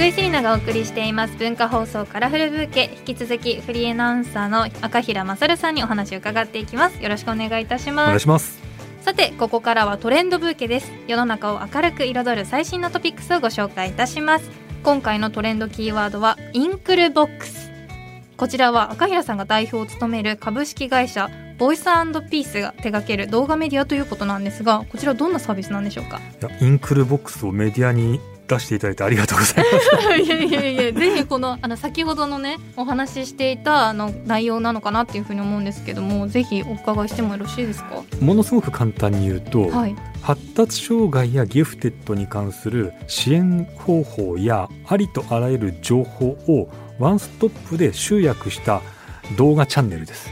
[0.00, 1.36] 福井セリナがお送りしています。
[1.36, 2.88] 文化放送カラフルブーケ。
[3.06, 7.02] 引き続きフリーアナウンサーの赤平勝さんにお話を伺っていきます。
[7.02, 8.06] よろしくお願いいたしおます。
[8.06, 8.58] 願いします。
[9.02, 10.90] さてここからはトレンドブーケです。
[11.06, 14.48] 世の中を明るく彩る最新のトピックスをご紹介いたします。
[14.84, 17.70] 今回のトレンドキーワードはインクルボックス。
[18.38, 26.22] こちらは赤平さんが代表を務める株式会社ボイスピースが手掛ける動画メディアということなんですがこちらどんなサービスなんでしょうか？
[26.62, 28.18] インクルボックスをメディアに
[28.54, 30.20] 出していただいてありがとうございます。
[30.22, 38.02] いやいやいやぜひこのあの先ほどのねお話ししていたあの内容なのかなっていうふうに思うんですけどもぜひお伺いしてもよろしいですか？
[38.20, 39.94] ものすごく簡単に言うと、はい。
[40.22, 48.82] 発達障害やギフテッドに関する支援方法やありとあらゆる情報をワンストップで集約した
[49.38, 50.28] 動画チャンネルです。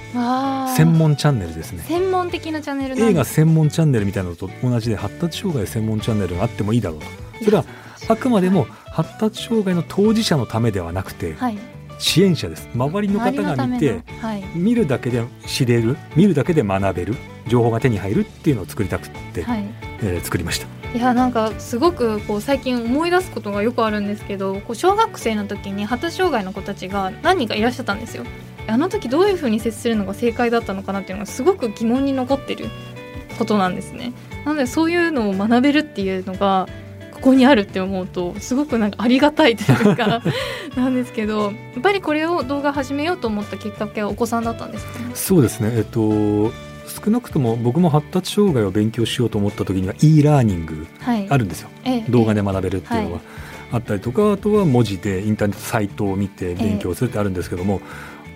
[0.77, 1.83] 専門チャンネルですね。
[1.89, 6.91] 専門的なチャンネル映画専門チャンネルみたいなのと同じで発達障害専門チャンネルがあってもいいだ。
[6.91, 7.07] ろうと
[7.45, 7.65] それは
[8.09, 11.59] あくまでも発達障害の当事者のためではなくてはい。
[12.01, 12.69] 支援者です。
[12.75, 14.45] 周りの方が見てはい。
[14.55, 17.17] 見るだけで知れる見るだけで学べる
[17.49, 19.65] 情報が手に入るっていうのを作りたくって、はい。
[20.01, 20.67] えー作りました。
[20.95, 28.25] いやなんかすごくこう最近思い出すことがよくあるんですけどこう小学生の時に発達障害の子たちが何人かいらっしゃったんですよ。
[28.69, 32.67] あの時どういうふうに接するのが正解だったのかなっていうのがすごく疑問に残ってる
[33.39, 34.13] ことなんですね。
[34.45, 36.69] なのでそういうのを学べるっていうのが
[37.19, 40.23] ここにあるって思うとすごくなんかありがたいというか
[40.77, 44.93] なんですけどやっぱりこれを動画始めようと思ったきっかけはお子さんだったんですか？
[45.15, 45.71] そうですね。
[45.75, 46.53] えっと
[47.05, 51.27] 少なくとも僕も発達障害を勉強しようと思った時には e ラーニングはい。
[51.29, 51.69] あるんですよ。
[51.85, 52.05] ええ。
[52.09, 53.23] 動画で学べるっていうのがはい。
[53.71, 57.83] あったりとか、あとは文字でインターネットサイトを見て勉強するってあるんですけども、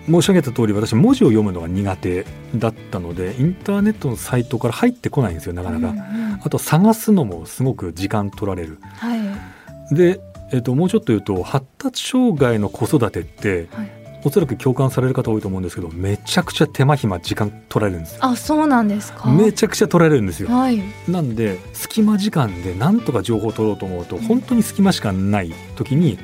[0.07, 8.77] 申し上げた通り私文字を読むのが苦手だったのでインターネットのサイトから入ってこないんですよなかなか、うんうんあと探すのもすごく時間取られる。
[8.97, 9.95] はい。
[9.95, 10.19] で、
[10.51, 13.91] えっと、もうちょっと言うと発達障害の子育てってはい。
[14.25, 18.19] おそらく共感される方多いと思うんですけどめちゃくちゃ手間暇時間取られるんですよ。
[18.23, 19.29] あそうなんですか。
[19.29, 20.49] めちゃくちゃ取られるんですよ。
[20.49, 20.81] はい。
[21.09, 24.21] なんで隙間時間でなんとか情報を取ろうと思うとうん。
[24.23, 26.17] 本当に隙間しかない時に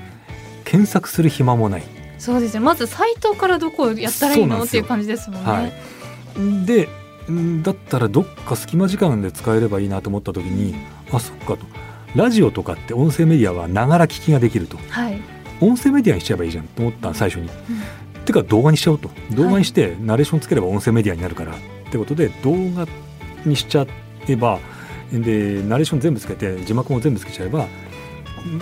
[0.64, 1.99] 検索する暇もない。
[2.20, 2.60] そうですね。
[2.60, 6.90] まずサイトからどこをやったらいいのっていう感じですもんね、はい、で
[7.32, 10.76] んだったらどっか隙間時間で使えればいいなと思った時に
[11.12, 11.60] あそっかと。
[12.16, 14.78] ラジオとかって音声メディアはながら聞きができると。
[14.90, 15.20] はい、
[15.62, 17.50] 音声メディアにしちゃえばいいじゃんと思った最初に。
[18.26, 19.10] てか動画にしちゃおうと。
[19.32, 21.56] 動画にしてナレーションつければ音声メディアになるから、っ
[21.92, 22.88] てことで動画
[23.46, 23.86] にしちゃ
[24.28, 24.60] えば
[25.12, 27.68] でナレーション全部つけて字幕も全部つけちゃえば、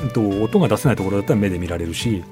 [0.02, 2.24] うんと音が出せないところだったら目で見られるし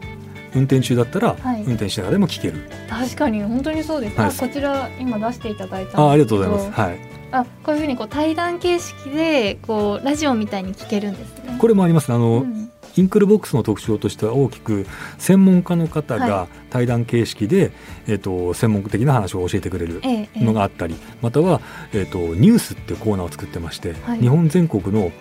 [0.56, 1.64] 運転中だったらはい。
[1.64, 4.30] 運転しながらでも聞ける、確かに本当にそうです、はい。
[4.30, 7.00] あこちら今出していただいたあありがとうございます、はい、
[7.32, 11.58] あこういうふうにこう対談形式でこうラジオみたいに聞けるんですね。
[11.60, 12.72] これもありますあの、うん。
[12.98, 14.88] インクルボックスの特徴としては大きく
[15.18, 17.74] 専門家の方はが対談形式で、
[18.08, 20.44] えっと専門的な話を教えてくれるええええ。
[20.46, 21.60] のがあったりまたは、
[21.94, 24.20] えっとニュースっていうコーナーを作ってまして、はい。
[24.20, 25.12] 日本全国の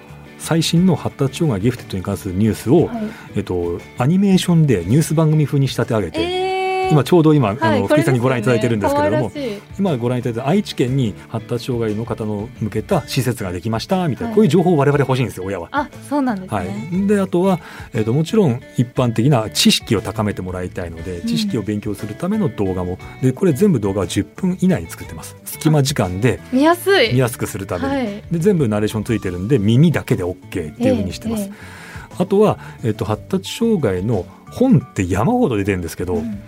[0.45, 3.11] 最新の発達障害ギフテッドに関するニュースを、はい。
[3.37, 6.44] えっとアニメーションでニュース番組風に仕立て上げて、えー
[6.95, 9.33] 今ちょうど今、はいあの福井さんにご覧いただいてるんですけれども、
[9.79, 14.35] 今ご覧いただいた愛知県に発達障害の方の向けた施設ができましたみたいな、はい。
[14.37, 15.69] こういう情報を我々欲しいんですよ親は。
[15.73, 16.57] あそうなんですね。
[16.57, 17.61] はい、であとは、
[17.93, 21.27] えー、ともちろん一般的な知識を高めてもらいたいのでん。
[21.27, 25.37] 知識を勉強するための動画も、でこれ全部動画は10分以内に作ってます。
[25.45, 27.13] 隙間時間で見やすい。
[27.13, 28.07] 見やすくするために、はい。
[28.31, 30.35] で全部ナレーションついてるんで耳だけで OK
[30.73, 31.85] っていうふうにしてます、ええ
[32.19, 36.41] あとは、えー、と発達障害の本って山ほど出てるんですけど、うん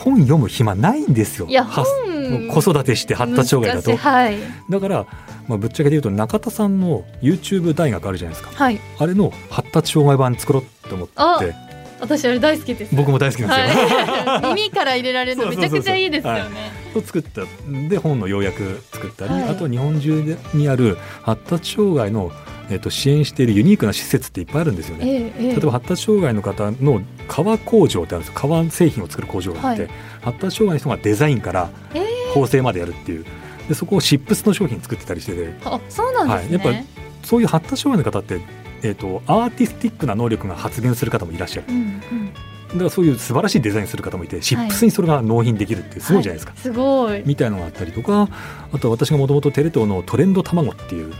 [0.00, 4.36] 本読む暇ないんですよ子育てして発達障害だとはい
[4.68, 5.06] だから、
[5.48, 8.80] まあ、ぶっちゃけて言うと中田さんの YouTube 大学あるじゃないですかはい。
[8.98, 11.54] あれの発達障害版作ろうって思あって
[12.00, 12.94] 私あれ大好きです。
[12.94, 13.86] 僕も大好きなんですよ。
[13.86, 14.54] はい。
[14.56, 16.72] 耳から入れられるのめちゃくちゃいいですよね。
[16.94, 22.32] を作ったんで本の要約作ったり、はいあとは日本中にある発達障害の、
[22.70, 25.06] えっと支援しているユニークな施設っていっぱいあるんですよね。
[25.06, 29.90] ええええ例えば発達障害の方の革工場ってあるんですよ革製品を作る工場があって、はい
[30.20, 32.04] 発達障害の人がデザインからえ
[32.34, 33.24] 縫製までやるっていう
[33.68, 36.56] でそこをシップスの商品作ってたりしててあそうなんですね。
[36.58, 36.84] はいやっ
[37.24, 38.40] そういう発達障害の方って、
[38.82, 42.32] えっとアーティスティックな能力が発現する方もいらっしゃるうんうん。
[42.70, 46.52] だからそういう素晴らしいデザインする方もいてシップスにそれが納品できるってすごいじゃないですか。
[46.52, 47.22] はすごい。
[47.26, 48.28] みたいのがあったりとか
[48.72, 51.12] あとは私がもともとテレ東の「トレンドたまご」っていう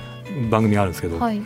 [0.50, 1.40] 番組があるんですけど、はい。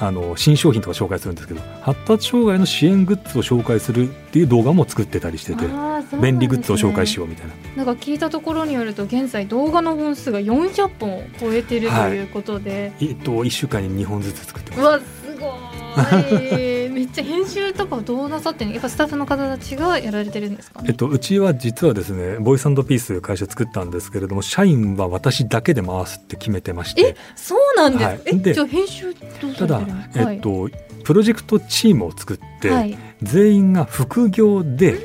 [0.00, 7.54] あの新商品とか紹介するんですけど発達障害の支援グッズを紹介するっていう動画も作ってたりしてて、ね便利グッズを紹介しようみたいな。
[7.76, 14.82] なんか聞いたところによると現在動画の本数が400本を超えてるということで、えっと1週間に2本ずつ作ってます。
[14.82, 20.86] うわすごいめっちゃ編集とかどうなさってやっぱスタッフの方たちがやられてるんですかね？
[20.90, 27.02] えっと、うちは実はですねボイスピースという会社作ったんですけれども社員は私だけで回すって決めてまして。
[27.02, 28.04] えそうなんです。
[28.04, 28.40] か、はい。
[28.40, 29.14] でえじゃあ編集
[29.58, 29.82] ただ
[30.14, 30.68] えっと
[31.04, 32.98] プロジェクトチームを作って、はい、はい。
[33.22, 34.98] 全員が副業で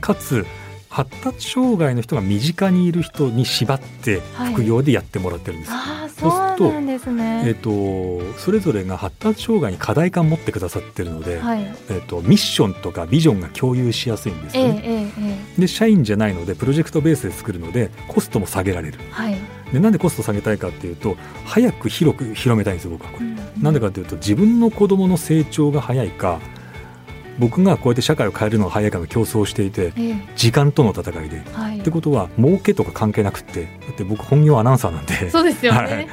[0.00, 0.46] かつ
[0.90, 5.72] 発達障害の人が身近にいる人に縛ってはい副業でやってもらってるんです。
[5.72, 6.80] ああそうすると
[7.12, 14.82] ねえっと、それぞれが発達障害に課題感を持ってくださってるので、はいえっと、ミッションとかビジョンが共有しやすいんですええよね。
[14.84, 18.98] えええで社員じゃないのでプロジェクトベースで作るのでコストも下げられる。
[19.00, 19.36] えはい、
[19.72, 21.16] でなんでコスト下げたいかっていうと
[21.46, 23.26] 早く広く広めたいんですよ僕はこれ。
[23.26, 26.40] うんなんでかっていうと自分の子供の成長が早いか
[27.38, 30.16] 僕がこうやって社会を変えるのが早いかの競争をしていてええ。
[30.36, 31.42] 時間との戦いで。
[31.52, 31.78] はい。
[31.78, 35.30] ってことは儲けとか関係なくってだって僕本業アナウンサーなんで。
[35.30, 35.88] そうですよはい。
[35.88, 36.08] ね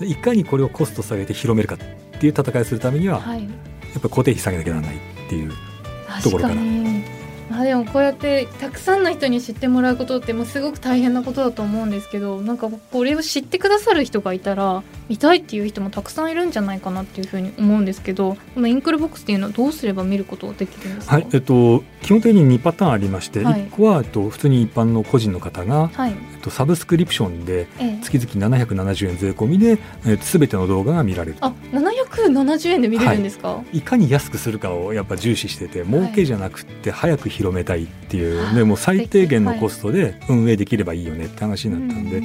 [0.00, 1.78] いかにこれをコスト下げて広めるかっ
[2.18, 3.50] ていう戦いをするためには、はい、やっ
[3.94, 5.52] ぱり固定費下げなきゃならないっていう
[6.22, 6.54] ところから
[7.58, 21.14] あでもこうやってたくさんの人に知ってもらうことってもうすごく大変なことだと思うんですけどなんかこれを知ってくださる人がいたら見たいっていう人もたくさんいるんじゃないかなっていうふうに思うんですけどこのインクルボックスっていうのはどうすれば見ることができるんですか？
[21.16, 23.60] はいえっと、基本的に2パターンありまして、はい。
[23.62, 26.14] 1個は、えっと、普通に一般の個人の方が、はい
[26.46, 27.98] と、サブスクリプションでええ。
[28.02, 33.80] 月々770円税込みで、えっと、全ての動画が見られるあ770円で見れるんですか、い。
[33.80, 42.24] かに安くするかをやっぱ重視してて儲けじゃなくって早く広めたいっていう、でもう最低限のコストで運営できればいいよねって話になったんで、うう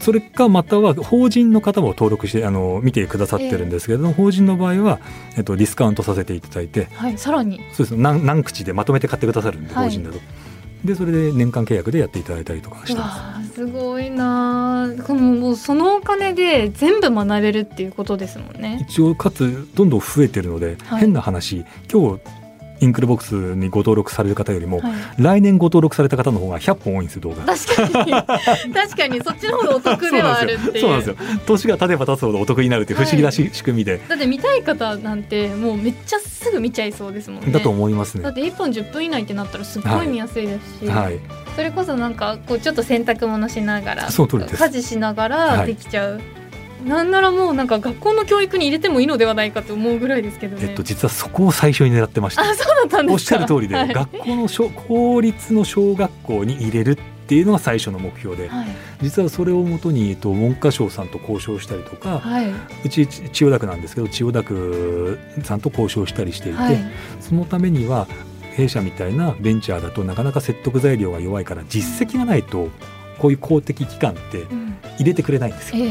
[0.00, 5.00] それかまたは法人の方も登録してあの見てくださってるんですけれども、法人の場合は、
[5.36, 7.18] えっと、ディスカウントさせていただいてはい。
[7.18, 7.60] さらに。
[7.72, 7.96] そうです。
[7.96, 9.84] 何何口でまとめて買ってくださるんではい。
[9.86, 10.18] 法人だと。
[10.84, 13.54] でそれで年間契約でやっていただいたりとかしてます。
[13.54, 18.86] すごいなあこのもうそのお金で全部学べるっていうことですもんね。
[18.88, 21.00] 一応かつどんどん増えてるので、はい。
[21.00, 22.20] 変な話今日
[22.82, 24.92] インクルボックスにご登録される方よりも、はい。
[25.16, 27.44] 来年ご登録された方の方が100本多いんですよ動画。
[27.44, 28.12] 確かに。
[28.74, 30.80] 確かにそっちの方がお得ではあるっていう。
[30.80, 31.16] そうなんですよ。
[31.46, 34.00] 年が経てば経つほどお得になるっていう不思議なし、仕組みで。
[34.08, 37.52] だって見たい方なんてもうめっちゃすぐ見ちゃいそうですもんね。
[37.52, 38.24] だと思いますね。
[38.24, 41.20] だって1本10分以内ってなったらすっごい見やすいですし、はい。
[41.54, 45.66] それこそなんかこうちょっと洗濯物しながら家事しながらはい。
[45.68, 46.20] できちゃう、
[46.84, 52.42] なんならもうなんか学校の教育に入れてもいいのではないかと思うぐらいですけどね、えっと実はそこを最初に狙ってました。
[52.42, 53.36] あそうだったんおっですか。
[53.36, 53.88] しゃる通りで、はい。
[53.88, 58.66] 学校の小公立の小学校に入れるっていうのが最初の目標ではい。
[59.00, 62.52] 実はそれをもとに、えっと、文科省さんと交渉したりとか、はい。
[62.84, 66.78] うちち千代田区なんですけど千代田区さんと交渉したりしていて、はい。
[67.20, 68.06] そのためには
[68.54, 72.68] 弊社みたいなベンチャーだとなかなか説得材料が弱いから実績がないと
[73.18, 75.84] こういう公的機関ってうん入れてくれないんですよ。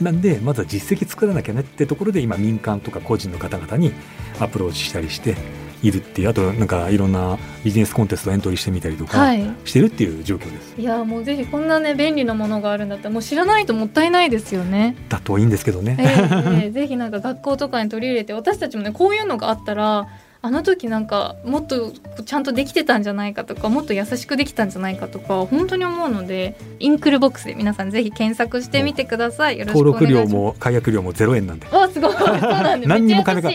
[0.00, 3.92] なんでまずは実績作らなきゃねってところで今民間とか個人の方々に
[4.40, 5.36] アプローチしたりして
[5.82, 9.34] いるっていうあとなんかいろんなビジネスコンテストエントリーしてみたりとか
[9.64, 10.74] してるっていう状況です。
[10.78, 14.96] いやもうぜひこんなね便利なものがあるんだったらもう知らないともったいないですよね。
[15.08, 15.96] だといいんですけどね。
[15.98, 20.08] ええええぜひなんか学校とかに取り入れて私たちもねこういうのがあったら
[20.42, 21.92] あの時なんかもっと
[22.24, 29.58] ちゃんとできてたんじゃないかとかもっと優しくできたんじゃないかとか本当に思うのでインクルボックスで皆さんぜひ検索してみてください。
[29.58, 29.86] 登。
[29.86, 32.12] 録料も解約料も0円なんで、あすごい。
[32.12, 33.50] そうなんで 何にも金が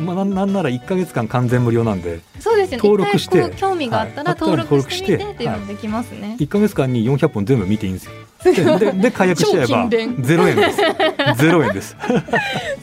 [0.00, 2.20] まあ、なんなら1か月間完全無料なんで。
[2.40, 2.88] そうですよね。
[2.88, 3.52] 登録して。
[3.56, 4.40] 興味があったらはい。
[4.40, 6.36] 登録してみてっていうのもできますね。
[6.38, 8.12] 1か月間に400本全部見ていいんですよ。
[8.44, 10.16] ででで解約しちゃえば超勤勉。
[10.16, 10.80] 0円です。
[11.42, 11.96] 0円です。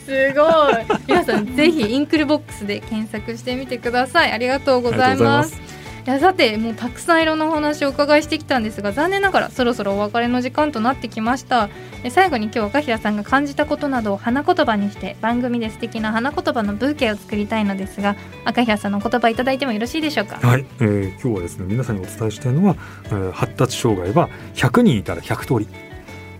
[0.05, 0.99] すごい。
[1.07, 4.31] 皆さんぜひインクルボックスで検索してみてください。
[4.31, 5.61] ありがとうございます。
[6.05, 11.69] いやさてもうたくさんいろんなお話をお伺いしてきたんですが残念ながらそろそろお別れの時間となってきました。
[12.03, 20.45] え最後に今日赤平さんが感じたことなどを花言葉にして番組で素敵な花言葉のブーケを作りたいのですが赤平さんのお言葉いただいてもよろしいでしょうか？
[20.45, 25.69] はい、えー今日はですね皆さんにお伝えしたいのは、えー発達障害は100人いたら100通り。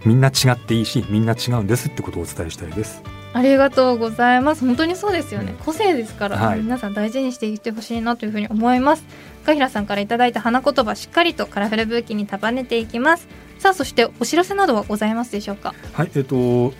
[0.05, 3.01] みんな違っていいしみんな違うんですってことをお伝えしたいです。
[3.34, 4.65] ありがとうございます。
[4.65, 5.55] 本当にそうですよね。
[5.65, 6.59] 個性ですから、はい。
[6.59, 9.03] 皆さん大事にしていってほしいなというふうに思います。
[9.43, 13.27] 赤平さんからいただいた花言葉しっかりとカラフルブーケに束ねていきます。
[13.57, 15.73] さあそしてお知らせなどはございますでしょうか？
[15.93, 16.73] はい、えっ、とこ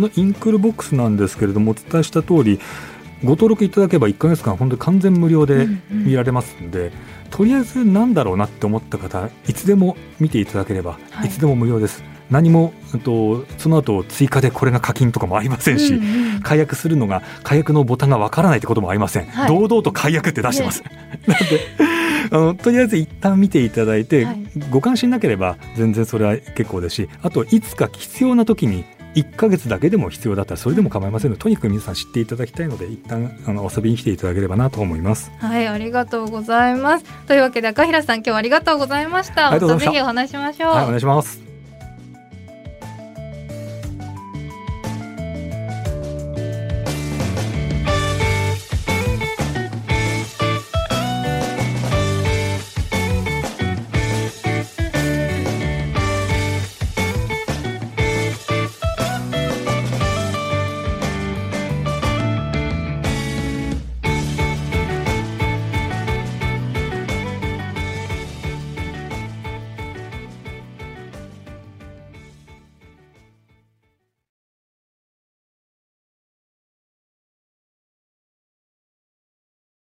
[0.00, 2.60] のインクルボックスなんですけれどもお伝えした通り
[3.24, 6.04] ご登録いただければ1ヶ月間本当に完全無料でうんうん。
[6.06, 6.92] 見られますんで、
[7.30, 11.28] とりあえずなんだろうなって思った方いつでも見ていただければ、はい。
[11.28, 12.02] い、つでも無料です
[12.32, 12.72] 何も、
[13.04, 16.40] と、その後追加でこれが課金とかもありませんし、うんうん。
[16.40, 19.48] 解約するのが解約のボタンがわからないってこともありません、はい。
[19.48, 20.82] 堂々と解約って出してます、
[21.28, 21.60] なので
[22.30, 24.42] あのとりあえず一旦見ていただいて、はい。
[24.70, 35.30] ご関心なければ全然それは結構ですしあといつか必要な時に1ヶ月だけでも必要だったらそれでも構いませんのでとにかく皆さん知っていただきたいので一旦あの遊びに来ていただければなと思います。
[35.38, 37.04] はいありがとうございます。
[37.26, 39.58] というわけで赤平さん今日はありがとうございました。
[39.58, 41.51] ぜひお話ししましょう、はいお願いします